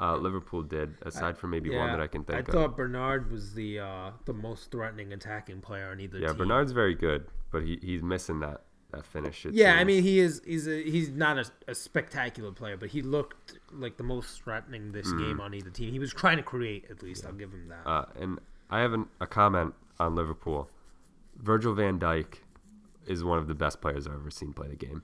[0.00, 2.48] uh, Liverpool did, aside from maybe one that I can think I of.
[2.48, 6.22] I thought Bernard was the uh, the most threatening attacking player on either team.
[6.22, 6.38] yeah, team.
[6.38, 8.62] Bernard's very good, but he, he's missing that,
[8.92, 9.44] that finish.
[9.46, 12.90] it Yeah, I mean he is he's a, he's not a, a spectacular player, but
[12.90, 15.92] he looked like the most threatening this game on either team.
[15.92, 17.24] He was trying to create at least.
[17.24, 17.88] I'll give him that.
[17.88, 18.38] Uh, and
[18.70, 20.70] I have an, a comment on Liverpool.
[21.36, 22.36] Virgil van Dijk
[23.06, 25.02] is one of the best players I've ever seen play the game.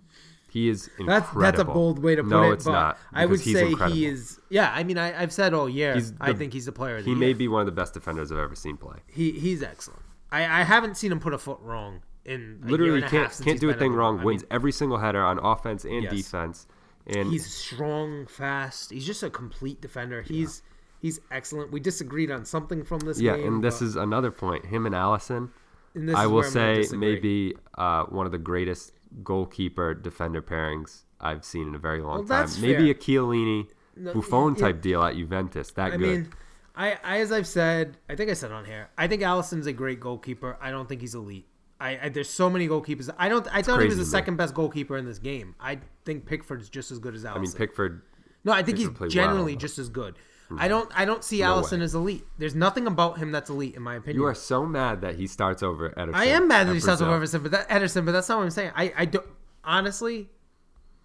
[0.51, 1.41] He is that's incredible.
[1.41, 2.55] that's a bold way to put no, it.
[2.55, 2.99] it's but not.
[3.13, 3.97] I would say incredible.
[3.97, 4.41] he is.
[4.49, 5.95] Yeah, I mean I, I've said all year.
[5.95, 7.21] He's I think he's the player of the He year.
[7.21, 8.97] may be one of the best defenders I've ever seen play.
[9.07, 10.03] He he's excellent.
[10.31, 13.45] I, I haven't seen him put a foot wrong in Literally and a half can't
[13.45, 14.23] can't do a thing wrong.
[14.23, 16.13] Wins mean, every single header on offense and Yes.
[16.13, 16.67] defense.
[17.07, 18.91] And he's strong, fast.
[18.91, 20.23] He's just a complete defender.
[20.23, 20.63] He's
[21.01, 21.71] he's excellent.
[21.71, 23.47] We disagreed on something from this yeah, game.
[23.47, 24.67] and this is another point.
[24.67, 25.51] Him and Alisson,
[25.95, 29.95] and this I will where I'm gonna say maybe uh, one of the greatest goalkeeper
[29.95, 32.61] defender pairings I've seen in a very long Well, time.
[32.61, 32.93] Maybe fair.
[32.93, 34.61] a Chiellini No, Buffon yeah.
[34.67, 35.71] type deal at Juventus.
[35.73, 36.01] That I good.
[36.01, 36.29] mean,
[36.75, 38.89] I, I as I've said, I think I said on here.
[38.99, 40.59] I think Alisson's a great goalkeeper.
[40.61, 41.47] I don't think he's elite.
[41.81, 43.11] I, I there's so many goalkeepers.
[43.19, 43.47] I don't.
[43.53, 45.55] I thought he was the second best goalkeeper in this game.
[45.61, 47.37] I think Pickford's just as good as Alisson.
[47.37, 48.03] I mean, Pickford.
[48.45, 49.61] no, I think he's Pickford generally well.
[49.61, 50.17] just as good.
[50.51, 50.69] I mm.
[50.69, 50.91] don't.
[50.95, 51.85] I don't see Alisson way.
[51.85, 52.25] as elite.
[52.39, 54.21] There's nothing about him that's elite, in my opinion.
[54.21, 56.15] You are so mad that he starts over Ederson.
[56.15, 57.41] I am mad that at he starts Brazil.
[57.41, 58.73] Ederson, but that Ederson, but that's not what I'm saying.
[58.75, 59.27] I, I don't
[59.65, 60.29] honestly.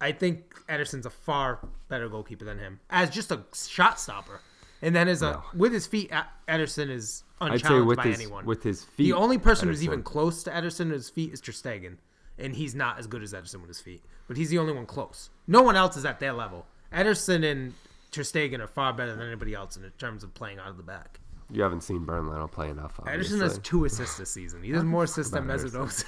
[0.00, 4.40] I think Ederson's a far better goalkeeper than him as just a shot stopper,
[4.82, 5.42] and then as a No.
[5.54, 6.10] with his feet,
[6.48, 8.44] Ederson is unchallenged by his anyone.
[8.44, 9.04] with his feet.
[9.04, 11.96] the only person who's even close to Ederson with his feet is Ter Stegen,
[12.38, 14.86] and he's not as good as Ederson with his feet, but he's the only one
[14.86, 15.30] close.
[15.46, 16.66] No one else is at that level.
[16.92, 17.74] Ederson and
[18.10, 20.82] Ter Stegen are far better than anybody else in terms of playing out of the
[20.82, 21.20] back.
[21.50, 22.98] You haven't seen Burnley play enough.
[22.98, 23.38] Obviously.
[23.38, 24.62] Ederson has two assists this season.
[24.62, 26.04] He has more assists than Mesut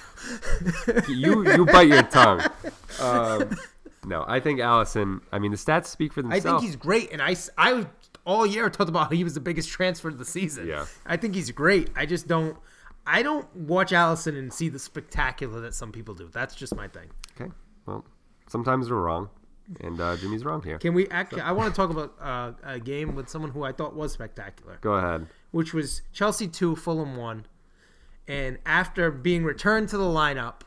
[1.09, 2.43] you you bite your tongue.
[3.01, 3.57] Um,
[4.07, 5.21] no, I think Alisson.
[5.33, 6.47] I mean, the stats speak for themselves.
[6.47, 7.87] I think he's great, and I, I
[8.25, 10.67] all year talked about how he was the biggest transfer of the season.
[10.67, 10.87] Yeah.
[11.07, 11.91] I think he's great.
[11.97, 12.57] I just don't,
[13.07, 16.29] I don't watch Alisson and see the spectacular that some people do.
[16.33, 17.11] That's just my thing.
[17.41, 17.51] okay.
[17.87, 18.05] Well,
[18.49, 19.29] sometimes we're wrong,
[19.81, 20.79] and uh, Jimmy's wrong here.
[20.79, 21.07] Can we?
[21.09, 24.13] Actually, I want to talk about uh, a game with someone who I thought was
[24.13, 25.27] spectacular, Go ahead.
[25.51, 27.45] which was Chelsea two, Fulham one,
[28.27, 30.63] and after being returned to the lineup,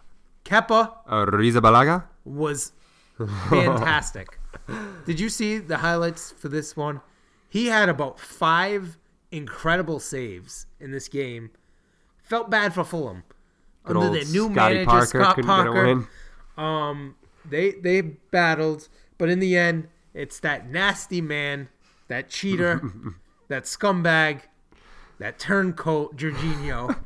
[0.45, 2.03] Kepa Uh, Rizabalaga.
[2.24, 2.72] was
[3.49, 4.39] fantastic.
[5.05, 7.01] Did you see the highlights for this one?
[7.49, 8.97] He had about five
[9.31, 11.51] incredible saves in this game.
[12.21, 13.23] Felt bad for Fulham.
[13.83, 16.07] Good Under their new Scotty manager, Parker Scott couldn't get a Parker.
[16.61, 17.15] Um,
[17.49, 21.69] they they battled, but in the end, it's that nasty man,
[22.07, 22.81] that cheater,
[23.47, 24.41] that scumbag,
[25.19, 26.97] that turncoat, Jorginho.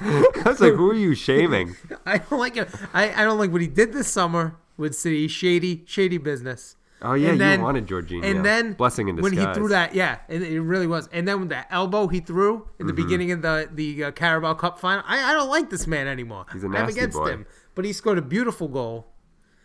[0.00, 1.76] I was like, who are you shaming?
[2.06, 2.68] I don't like it.
[2.92, 5.28] I, I don't like what he did this summer with City.
[5.28, 6.76] Shady, shady business.
[7.02, 8.24] Oh yeah, And then- you wanted Jorginho.
[8.24, 9.36] And then blessing in disguise.
[9.36, 11.08] when he threw that, yeah, and it really was.
[11.12, 13.02] And then with that elbow he threw in the Mm-hmm.
[13.02, 16.46] beginning of the the uh, Carabao Cup final, I, I don't like this man anymore.
[16.52, 17.28] He's a I'm nasty against boy.
[17.30, 19.08] him, but he scored a beautiful goal.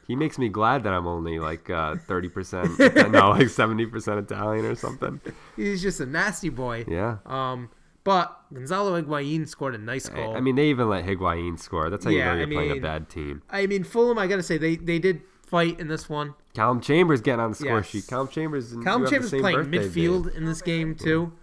[0.07, 2.77] he makes me glad that I'm only like uh, thirty percent,
[3.11, 5.21] no, like seventy percent Italian or something.
[5.55, 6.83] He's just a nasty boy.
[6.87, 7.69] Yeah, Um,
[8.03, 10.35] But Gonzalo Higuain scored a nice goal.
[10.35, 11.89] I mean, they even let Higuain score.
[11.89, 13.41] That's how you know you're I playing a bad team.
[13.49, 14.17] I mean, Fulham.
[14.17, 15.21] I gotta say they they did
[15.51, 16.33] fight in this one.
[16.53, 17.87] Calum Chambers getting on the score Yes.
[17.87, 18.07] sheet.
[18.07, 18.71] Calum Chambers.
[18.71, 20.35] and Calum you the Chambers playing midfield date.
[20.35, 21.33] in this game too,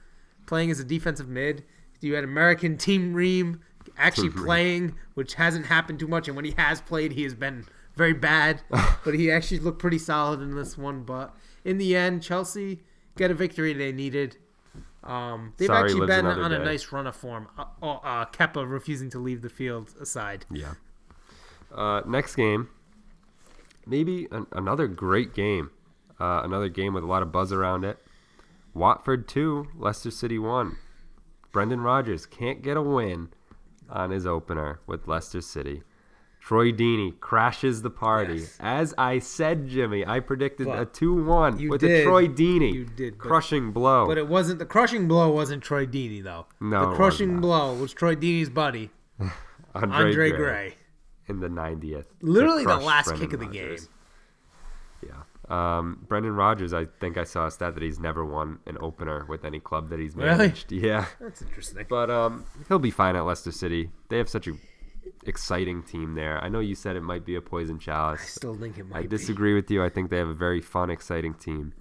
[0.47, 1.65] playing as a defensive mid.
[2.01, 3.61] You had American Tim Ream
[3.99, 6.27] actually playing, which hasn't happened too much.
[6.27, 8.63] And when he has played, he has been very bad.
[9.05, 11.03] but he actually looked pretty solid in this one.
[11.03, 11.35] But
[11.65, 12.81] in the end, Chelsea
[13.17, 14.39] get a victory they needed.
[15.05, 17.49] Um, they've Sorry actually been on a nice run of form.
[17.59, 20.47] Uh, uh, uh, Kepa refusing to leave the field aside.
[20.51, 20.75] Yeah.
[21.75, 22.69] Uh, next game,
[23.89, 25.71] maybe an, another great game.
[26.21, 27.99] Uh, another game with a lot of buzz around it.
[28.75, 30.77] Watford 2, Leicester City 1.
[31.53, 33.29] Brendan Rodgers can't get a win
[33.89, 35.83] on his opener with Leicester City.
[36.41, 38.37] Troy Deeney crashes the party.
[38.39, 38.57] Yes.
[38.61, 42.05] As I said, Jimmy, I predicted a 2 1 you with a.
[42.05, 44.07] Troy Deeney You did, but- crushing blow.
[44.07, 45.31] But it wasn't the crushing blow.
[45.31, 46.47] Wasn't Troy Deeney though?
[46.61, 48.91] No, the crushing blow was Troy Deeney's buddy
[49.75, 50.75] Andre, Andre Gray, Gray.
[51.29, 52.07] In the 90th.
[52.23, 53.87] Literally the last Brendan kick of the Rodgers.
[55.03, 55.11] game.
[55.11, 55.79] Yeah.
[55.79, 59.25] Um, Brendan Rodgers, I think I saw a stat that he's never won an opener
[59.29, 60.71] with any club that he's managed.
[60.73, 60.87] Really?
[60.89, 61.07] Yeah.
[61.21, 61.87] That's interesting.
[61.89, 63.91] But um, he'll be fine at Leicester City.
[64.09, 64.53] They have such a
[65.27, 66.43] exciting team there.
[66.43, 68.21] I know you said it might be a poison chalice.
[68.23, 69.09] I still think it might I be.
[69.09, 69.83] disagree with you.
[69.83, 71.73] I think they have a very fun, exciting team.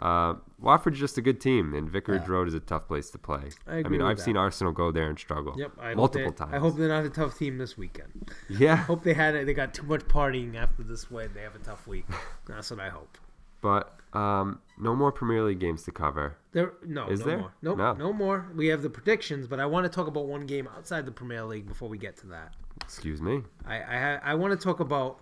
[0.00, 2.32] Uh, Watford's just a good team, and Vicarage Yeah.
[2.32, 3.50] Road is a tough place to play.
[3.66, 4.36] I agree mean, I've seen.
[4.36, 5.72] Arsenal go there and struggle Yep.
[5.80, 6.52] I multiple times.
[6.52, 8.30] I hope they're not a tough team this weekend.
[8.48, 11.30] Yeah, I Hope they had they got too much partying after this win.
[11.34, 12.06] They have a tough week.
[12.46, 13.16] That's what I hope.
[13.60, 16.36] but um, no more Premier League games to cover.
[16.52, 17.38] There, no, Is no there?
[17.38, 17.52] more.
[17.62, 17.92] Nope, No.
[17.94, 18.12] no.
[18.12, 18.46] more.
[18.54, 21.44] We have the predictions, but I want to talk about one game outside the Premier
[21.44, 22.54] League before we get to that.
[22.82, 23.42] Excuse me.
[23.66, 25.20] I I, I want to talk about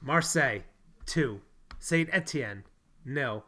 [0.00, 0.60] Marseille
[1.06, 1.40] two,
[1.78, 2.64] Saint Etienne
[3.04, 3.44] nil,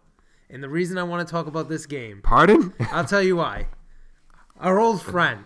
[0.51, 2.73] and the reason I want to talk about this game, Pardon?
[2.93, 3.67] I'll tell you why.
[4.61, 5.45] Our old friend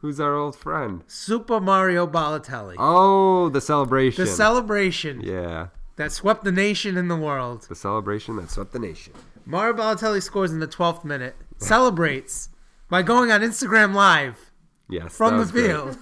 [0.00, 1.02] Who's our old friend?
[1.08, 4.24] Super Mario Balotelli, Oh, the celebration.
[4.24, 7.66] the celebration Yeah, that swept the nation and the world.
[7.68, 9.12] the celebration that swept the nation.
[9.44, 12.50] Mario Balotelli scores in the 12th minute, celebrates
[12.88, 14.52] by going on Instagram Live
[14.88, 15.96] Yes, from the field.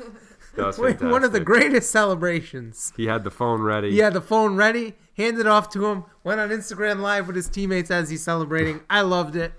[0.57, 1.09] That was fantastic.
[1.11, 2.93] One of the greatest celebrations.
[2.97, 3.91] He had the phone ready.
[3.93, 7.49] He had the phone ready, handed off to him, went on Instagram Live with his
[7.49, 8.81] teammates as he's celebrating.
[8.89, 9.53] I loved it.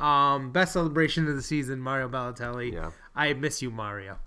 [0.00, 2.72] Um, best celebration of the season, Mario Balotelli.
[2.72, 2.90] Yeah.
[3.14, 4.18] I miss you, Mario.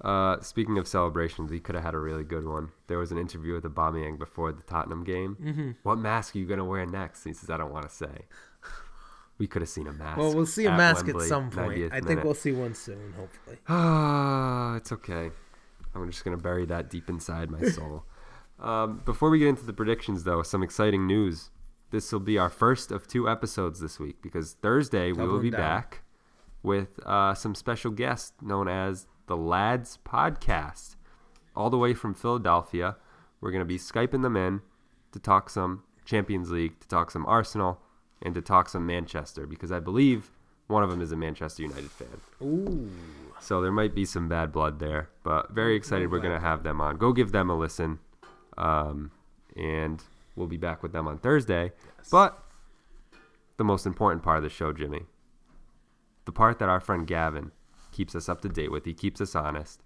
[0.00, 2.70] Uh, speaking of celebrations, he could have had a really good one.
[2.86, 5.36] There was an interview with Aubameyang before the Tottenham game.
[5.42, 5.70] Mm-hmm.
[5.82, 7.24] What mask are you gonna wear next?
[7.24, 8.26] He says, "I don't want to say."
[9.36, 10.18] We could have seen a mask.
[10.18, 11.92] Well, we'll see a mask Wembley, at some point.
[11.92, 12.24] I think minute.
[12.24, 13.56] we'll see one soon, hopefully.
[13.68, 15.30] Ah, it's okay.
[15.94, 18.04] I'm just gonna bury that deep inside my soul.
[18.60, 21.50] Um, before we get into the predictions, though, some exciting news.
[21.90, 25.50] This will be our first of two episodes this week because Thursday we will be
[25.50, 25.60] down.
[25.60, 26.02] back
[26.62, 30.94] with uh, some special guests known as the Lads Podcast,
[31.56, 32.96] all the way from Philadelphia.
[33.40, 34.60] We're gonna be skyping them in
[35.10, 37.80] to talk some Champions League, to talk some Arsenal,
[38.22, 40.30] and to talk some Manchester because I believe
[40.66, 42.20] one of them is a Manchester United fan.
[42.42, 42.88] Ooh.
[43.40, 46.62] So there might be some bad blood there, but very excited we're going to have
[46.62, 46.96] them on.
[46.96, 47.98] Go give them a listen.
[48.60, 49.10] Um,
[49.56, 50.02] and
[50.36, 51.72] we'll be back with them on Thursday.
[52.10, 52.38] But
[53.56, 55.06] the most important part of the show, Jimmy,
[56.26, 57.50] the part that our friend Gavin
[57.90, 59.82] keeps us up to date with, he keeps us honest.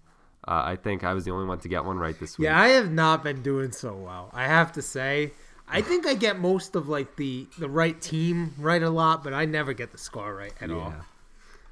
[0.47, 2.45] Uh, I think I was the only one to get one right this week.
[2.45, 4.29] Yeah, I have not been doing so well.
[4.33, 5.31] I have to say.
[5.67, 9.33] I think I get most of like the the right team right a lot, but
[9.33, 10.93] I never get the score right at all.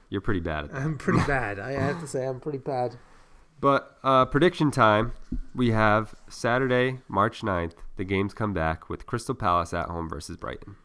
[0.09, 0.81] You're pretty bad at that.
[0.81, 1.59] I'm pretty bad.
[1.59, 2.95] I have to say I'm pretty bad.
[3.63, 5.13] But uh, prediction time,
[5.55, 7.75] we have Saturday, March 9th.
[7.95, 10.75] The games come back with Crystal Palace at home versus Brighton.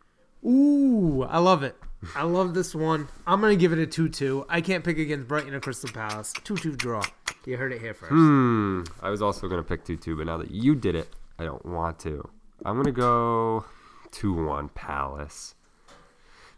[0.46, 1.74] Ooh, I love it.
[2.14, 3.08] I love this one.
[3.26, 4.46] I'm gonna give it a two-two.
[4.48, 6.32] I can't pick against Brighton or Crystal Palace.
[6.44, 7.02] Two-two draw.
[7.46, 8.12] You heard it here first.
[8.12, 8.84] Hmm.
[9.02, 11.44] I was also going to pick 2 2, but now that you did it, I
[11.44, 12.28] don't want to.
[12.64, 13.64] I'm going to go
[14.12, 15.56] 2 1 Palace.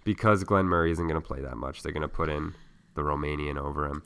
[0.04, 1.82] Because Glenn Murray isn't going to play that much.
[1.82, 2.54] They're going to put in
[2.94, 4.02] the Romanian over him.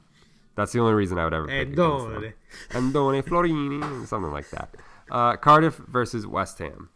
[0.57, 2.15] That's the only reason I would ever pick eh, against Andone.
[2.15, 2.25] them.
[2.25, 2.79] Eh?
[2.79, 4.75] Andone eh, Florini, something like that.
[5.11, 6.89] Uh, Cardiff versus West Ham.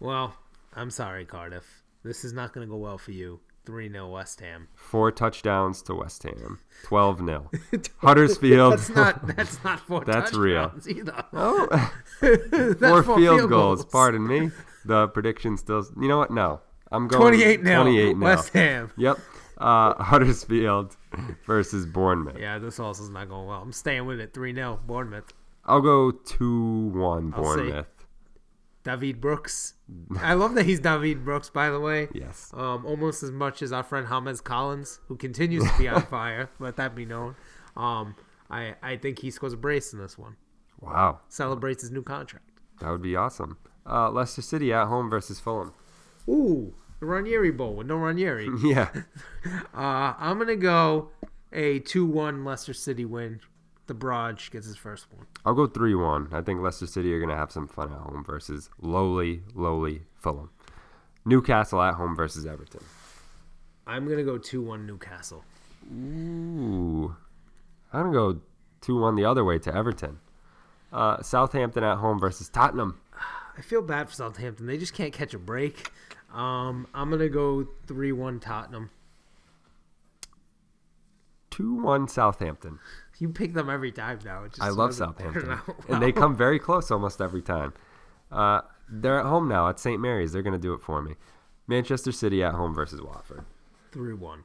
[0.00, 0.34] Well,
[0.74, 1.82] I'm sorry, Cardiff.
[2.02, 3.40] This is not gonna go well for you.
[3.66, 4.68] 3-0 West Ham.
[4.76, 6.60] Four touchdowns to West Ham.
[6.84, 7.50] 12 0.
[7.98, 8.72] Huddersfield.
[8.74, 10.70] That's not that's not four That's real.
[10.70, 11.24] touchdowns either.
[11.32, 11.90] Oh,
[12.20, 13.84] That's four field, goals.
[13.84, 14.50] Pardon me.
[14.84, 15.84] The prediction still.
[16.00, 16.30] You know what?
[16.30, 16.60] No.
[16.92, 18.92] I'm going 28 0 28 West Ham.
[18.96, 19.18] Yep.
[19.58, 20.96] Uh, Huddersfield
[21.44, 22.38] versus Bournemouth.
[22.38, 23.62] Yeah, this also is not going well.
[23.62, 24.34] I'm staying with it.
[24.34, 25.32] 3 0 Bournemouth.
[25.64, 27.86] I'll go 2 1 Bournemouth.
[28.84, 29.74] David Brooks.
[30.20, 32.08] I love that he's David Brooks, by the way.
[32.14, 32.52] Yes.
[32.54, 36.50] Um, almost as much as our friend James Collins, who continues to be on fire.
[36.60, 37.34] Let that be known.
[37.76, 38.14] Um,
[38.48, 40.36] I I think he scores a brace in this one.
[40.80, 41.20] Wow.
[41.28, 42.48] Celebrates his new contract.
[42.80, 43.58] That would be awesome.
[43.84, 45.72] Uh, Leicester City at home versus Fulham.
[46.28, 48.48] Ooh, the Ranieri Bowl with no Ranieri.
[48.62, 48.90] Yeah.
[49.72, 51.10] Uh, I'm gonna go
[51.52, 53.40] a two-one Leicester City win.
[53.86, 55.26] The Broad gets his first one.
[55.44, 56.30] I'll go 3 1.
[56.32, 60.02] I think Leicester City are going to have some fun at home versus lowly, lowly
[60.16, 60.50] Fulham.
[61.24, 62.82] Newcastle at home versus Everton.
[63.86, 65.44] I'm gonna go two-one Newcastle.
[65.92, 67.14] Ooh.
[67.92, 68.40] I'm going to go
[68.80, 70.18] 2 1 the other way to Everton.
[70.92, 73.00] Uh, Southampton at home versus Tottenham.
[73.58, 74.66] I feel bad for Southampton.
[74.66, 75.90] They just can't catch a break.
[76.32, 78.90] Um, I'm gonna go three-one Tottenham.
[81.50, 82.78] 2 1 Southampton.
[83.18, 84.46] You pick them every time now.
[84.46, 85.52] Just I love Southampton.
[85.52, 87.72] out And they come very close almost every time.
[88.30, 88.60] Uh,
[88.90, 89.98] they're at home now at St.
[89.98, 90.32] Mary's.
[90.32, 91.14] They're going to do it for me.
[91.66, 93.44] Manchester City at home versus Watford.
[93.90, 94.44] three-one.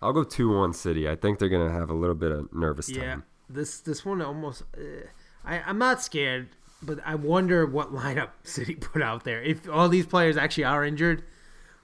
[0.00, 1.08] I'll go 2 1 City.
[1.08, 3.00] I think they're going to have a little bit of nervous time.
[3.02, 3.16] Yeah,
[3.48, 4.62] this this one almost.
[4.76, 5.06] Uh,
[5.44, 6.50] I I'm not scared,
[6.82, 9.42] but I wonder what lineup City put out there.
[9.42, 11.24] If all these players actually are injured,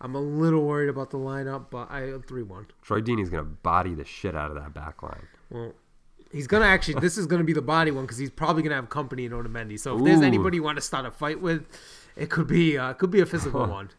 [0.00, 1.66] I'm a little worried about the lineup.
[1.70, 2.66] But I three one.
[2.82, 5.26] Troy Deeney's going to body the shit out of that back line.
[5.50, 5.72] Well,
[6.32, 7.00] he's gonna actually.
[7.00, 9.78] This is gonna be the body one because he's probably gonna have company in Otamendi.
[9.78, 11.66] So if there's anybody you want to start a fight with,
[12.16, 13.90] it could be uh, could be a physical one.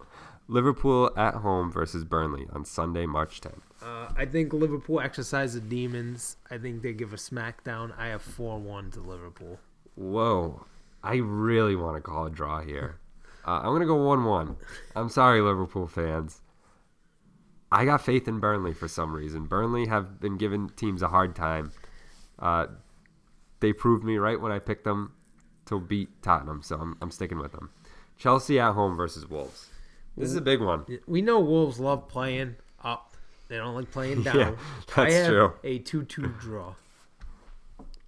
[0.47, 3.62] Liverpool at home versus Burnley on Sunday, March 10th.
[3.84, 6.38] Uh, I think Liverpool exercise the demons.
[6.50, 7.95] I think they give a smackdown.
[7.95, 9.60] I have four one to Liverpool.
[9.95, 10.66] Whoa.
[11.04, 13.00] I really want to call a draw here.
[13.45, 14.56] Uh, I'm going to go 1 1.
[14.95, 16.41] I'm sorry, Liverpool fans.
[17.72, 19.45] I got faith in Burnley for some reason.
[19.45, 21.72] Burnley have been giving teams a hard time.
[22.38, 22.68] Uh,
[23.60, 25.14] they proved me right when I picked them
[25.66, 27.70] to beat Tottenham, so I'm, I'm sticking with them.
[28.18, 29.68] Chelsea at home versus Wolves.
[30.18, 30.86] This is a big one.
[31.08, 33.16] We know Wolves love playing up.
[33.47, 34.38] They don't like playing down.
[34.38, 34.52] Yeah,
[34.95, 35.54] that's I have true.
[35.64, 36.76] A two-two draw.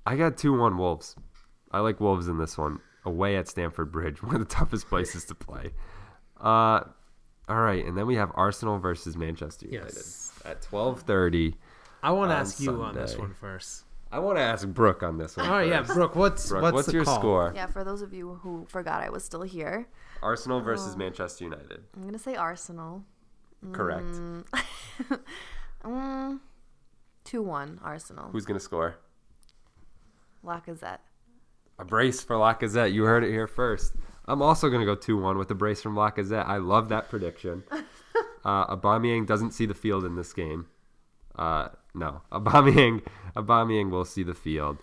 [0.06, 1.16] I got 2 1 Wolves.
[1.72, 2.80] I like Wolves in this one.
[3.06, 5.72] Away at Stamford Bridge, one of the toughest places to play.
[6.40, 6.82] Uh,
[7.50, 10.32] all right, and then we have Arsenal versus Manchester United Yes.
[10.46, 11.56] at 12:30.
[12.04, 13.84] I want to On ask you on this one first.
[14.12, 15.46] I want to ask Brooke on this one.
[15.48, 15.82] All right, yeah.
[15.84, 16.16] Brooke.
[16.16, 17.20] What's Brooke, what's, what's, the your call?
[17.20, 17.54] score?
[17.56, 19.88] Yeah, for those of you who forgot I was still here,
[20.22, 21.84] Arsenal versus Manchester United.
[21.96, 23.04] I'm gonna say Arsenal.
[23.72, 24.04] Correct.
[24.04, 24.46] Mm,
[27.24, 28.30] two one Arsenal.
[28.32, 28.96] Who's gonna score?
[30.44, 31.00] Lacazette.
[31.82, 32.94] A brace for Lacazette.
[32.94, 33.96] You heard it here first.
[34.26, 36.46] I'm also gonna go 2-1 with a brace from Lacazette.
[36.46, 37.64] I love that prediction.
[38.46, 40.68] uh, Aubameyang doesn't see the field in this game.
[41.36, 43.04] Uh, no, Aubameyang,
[43.36, 44.78] Aubameyang will see the field.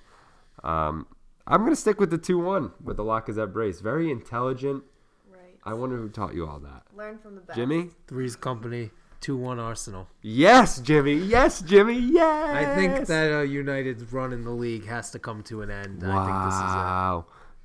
[0.64, 1.06] Um,
[1.46, 3.78] I'm gonna stick with the 2-1 with the Lacazette brace.
[3.80, 4.82] Very intelligent.
[5.30, 5.54] Right.
[5.62, 6.82] I wonder who taught you all that.
[6.96, 7.56] Learn from the best.
[7.56, 7.90] Jimmy?
[8.08, 8.90] Three's company.
[9.20, 10.06] Two-one Arsenal.
[10.22, 11.14] Yes, Jimmy.
[11.14, 11.98] Yes, Jimmy.
[11.98, 12.56] Yes.
[12.56, 16.04] I think that uh, United's run in the league has to come to an end.
[16.04, 16.76] I think this is it.
[16.76, 17.24] Wow.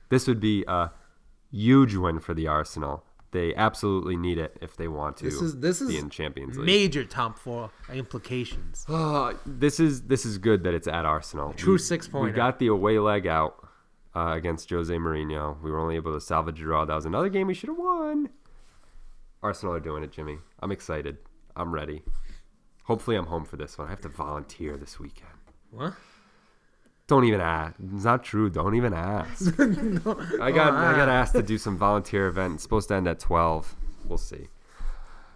[0.10, 0.91] This would be a
[1.51, 3.04] huge win for the Arsenal.
[3.32, 6.56] They absolutely need it if they want to This is this be is in Champions
[6.58, 6.66] League.
[6.68, 8.86] major top four implications.
[9.45, 11.54] This is this is good that it's at Arsenal.
[11.54, 12.32] True We- six-pointer.
[12.32, 13.56] We got the away leg out
[14.16, 15.60] uh, against Jose Mourinho.
[15.64, 16.86] We were only able to salvage a draw.
[16.86, 18.30] That was another game we should have won.
[19.41, 20.38] Arsenal are doing it, Jimmy.
[20.60, 21.18] I'm excited.
[21.56, 22.04] I'm ready.
[22.86, 23.88] Hopefully, I'm home for this one.
[23.88, 25.30] I have to volunteer this weekend.
[25.72, 25.93] What?
[27.08, 27.76] Don't even ask.
[27.93, 28.49] It's not true.
[28.49, 29.54] Don't even ask.
[29.60, 32.56] I got I got asked to do some volunteer event.
[32.56, 33.76] It's supposed to end at twelve.
[34.06, 34.47] We'll see.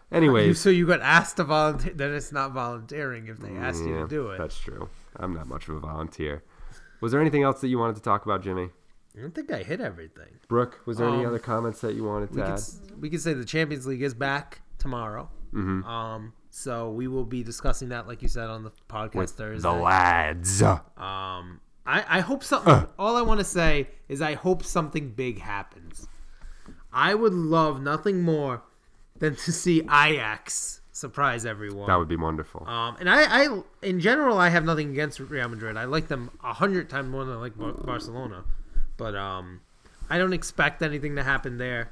[0.09, 1.93] You, so you got asked to volunteer.
[1.93, 4.37] Then it's not volunteering if they asked you to do it.
[4.37, 4.87] That's true.
[5.17, 6.43] I'm not much of a volunteer.
[7.01, 8.69] Was there anything else that you wanted to talk about, Jimmy?
[9.17, 10.39] I don't think I hit everything.
[10.47, 13.01] Brooke, was there any Um, other comments that you wanted We to could, add?
[13.01, 15.29] we could say the Champions League is back tomorrow.
[15.53, 15.83] Mm-hmm.
[15.83, 19.69] Um, so we will be discussing that, like you said, on the podcast With Thursday.
[19.69, 20.61] the lads.
[20.61, 22.87] Um, I, I hope something.
[22.99, 26.07] all I want to say is I hope something big happens.
[26.91, 28.63] I would love nothing more
[29.19, 31.87] than to see Ajax surprise everyone.
[31.87, 32.67] That would be wonderful.
[32.67, 35.77] Um, and I, I, in general, I have nothing against Real Madrid.
[35.77, 38.43] I like them a hundred times more than I like Bar- Barcelona.
[38.97, 39.61] But um,
[40.09, 41.91] I don't expect anything to happen there.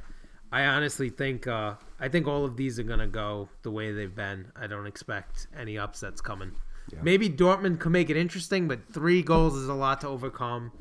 [0.52, 4.14] I honestly think, uh, I think all of these are gonna go the way they've
[4.14, 4.52] been.
[4.56, 6.52] I don't expect any upsets coming.
[6.92, 7.00] Yeah.
[7.02, 10.72] Maybe Dortmund could make it interesting, but three goals is a lot to overcome.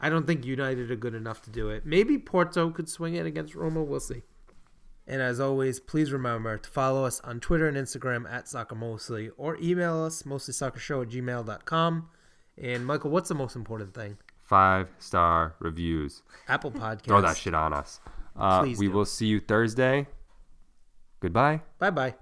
[0.00, 1.86] I don't think United are good enough to do it.
[1.86, 3.82] Maybe Porto could swing it against Roma.
[3.82, 4.22] We'll see.
[5.06, 9.30] And as always, please remember to follow us on Twitter and Instagram at Soccer Mostly
[9.36, 12.08] or email us mostlysoccershow at gmail.com.
[12.56, 14.16] And Michael, what's the most important thing?
[14.42, 16.22] Five star reviews.
[16.48, 17.04] Apple Podcasts.
[17.04, 18.00] Throw that shit on us.
[18.36, 18.92] Uh, Please we do.
[18.92, 20.06] will see you Thursday.
[21.24, 21.60] Goodbye.
[21.78, 22.14] Bye bye.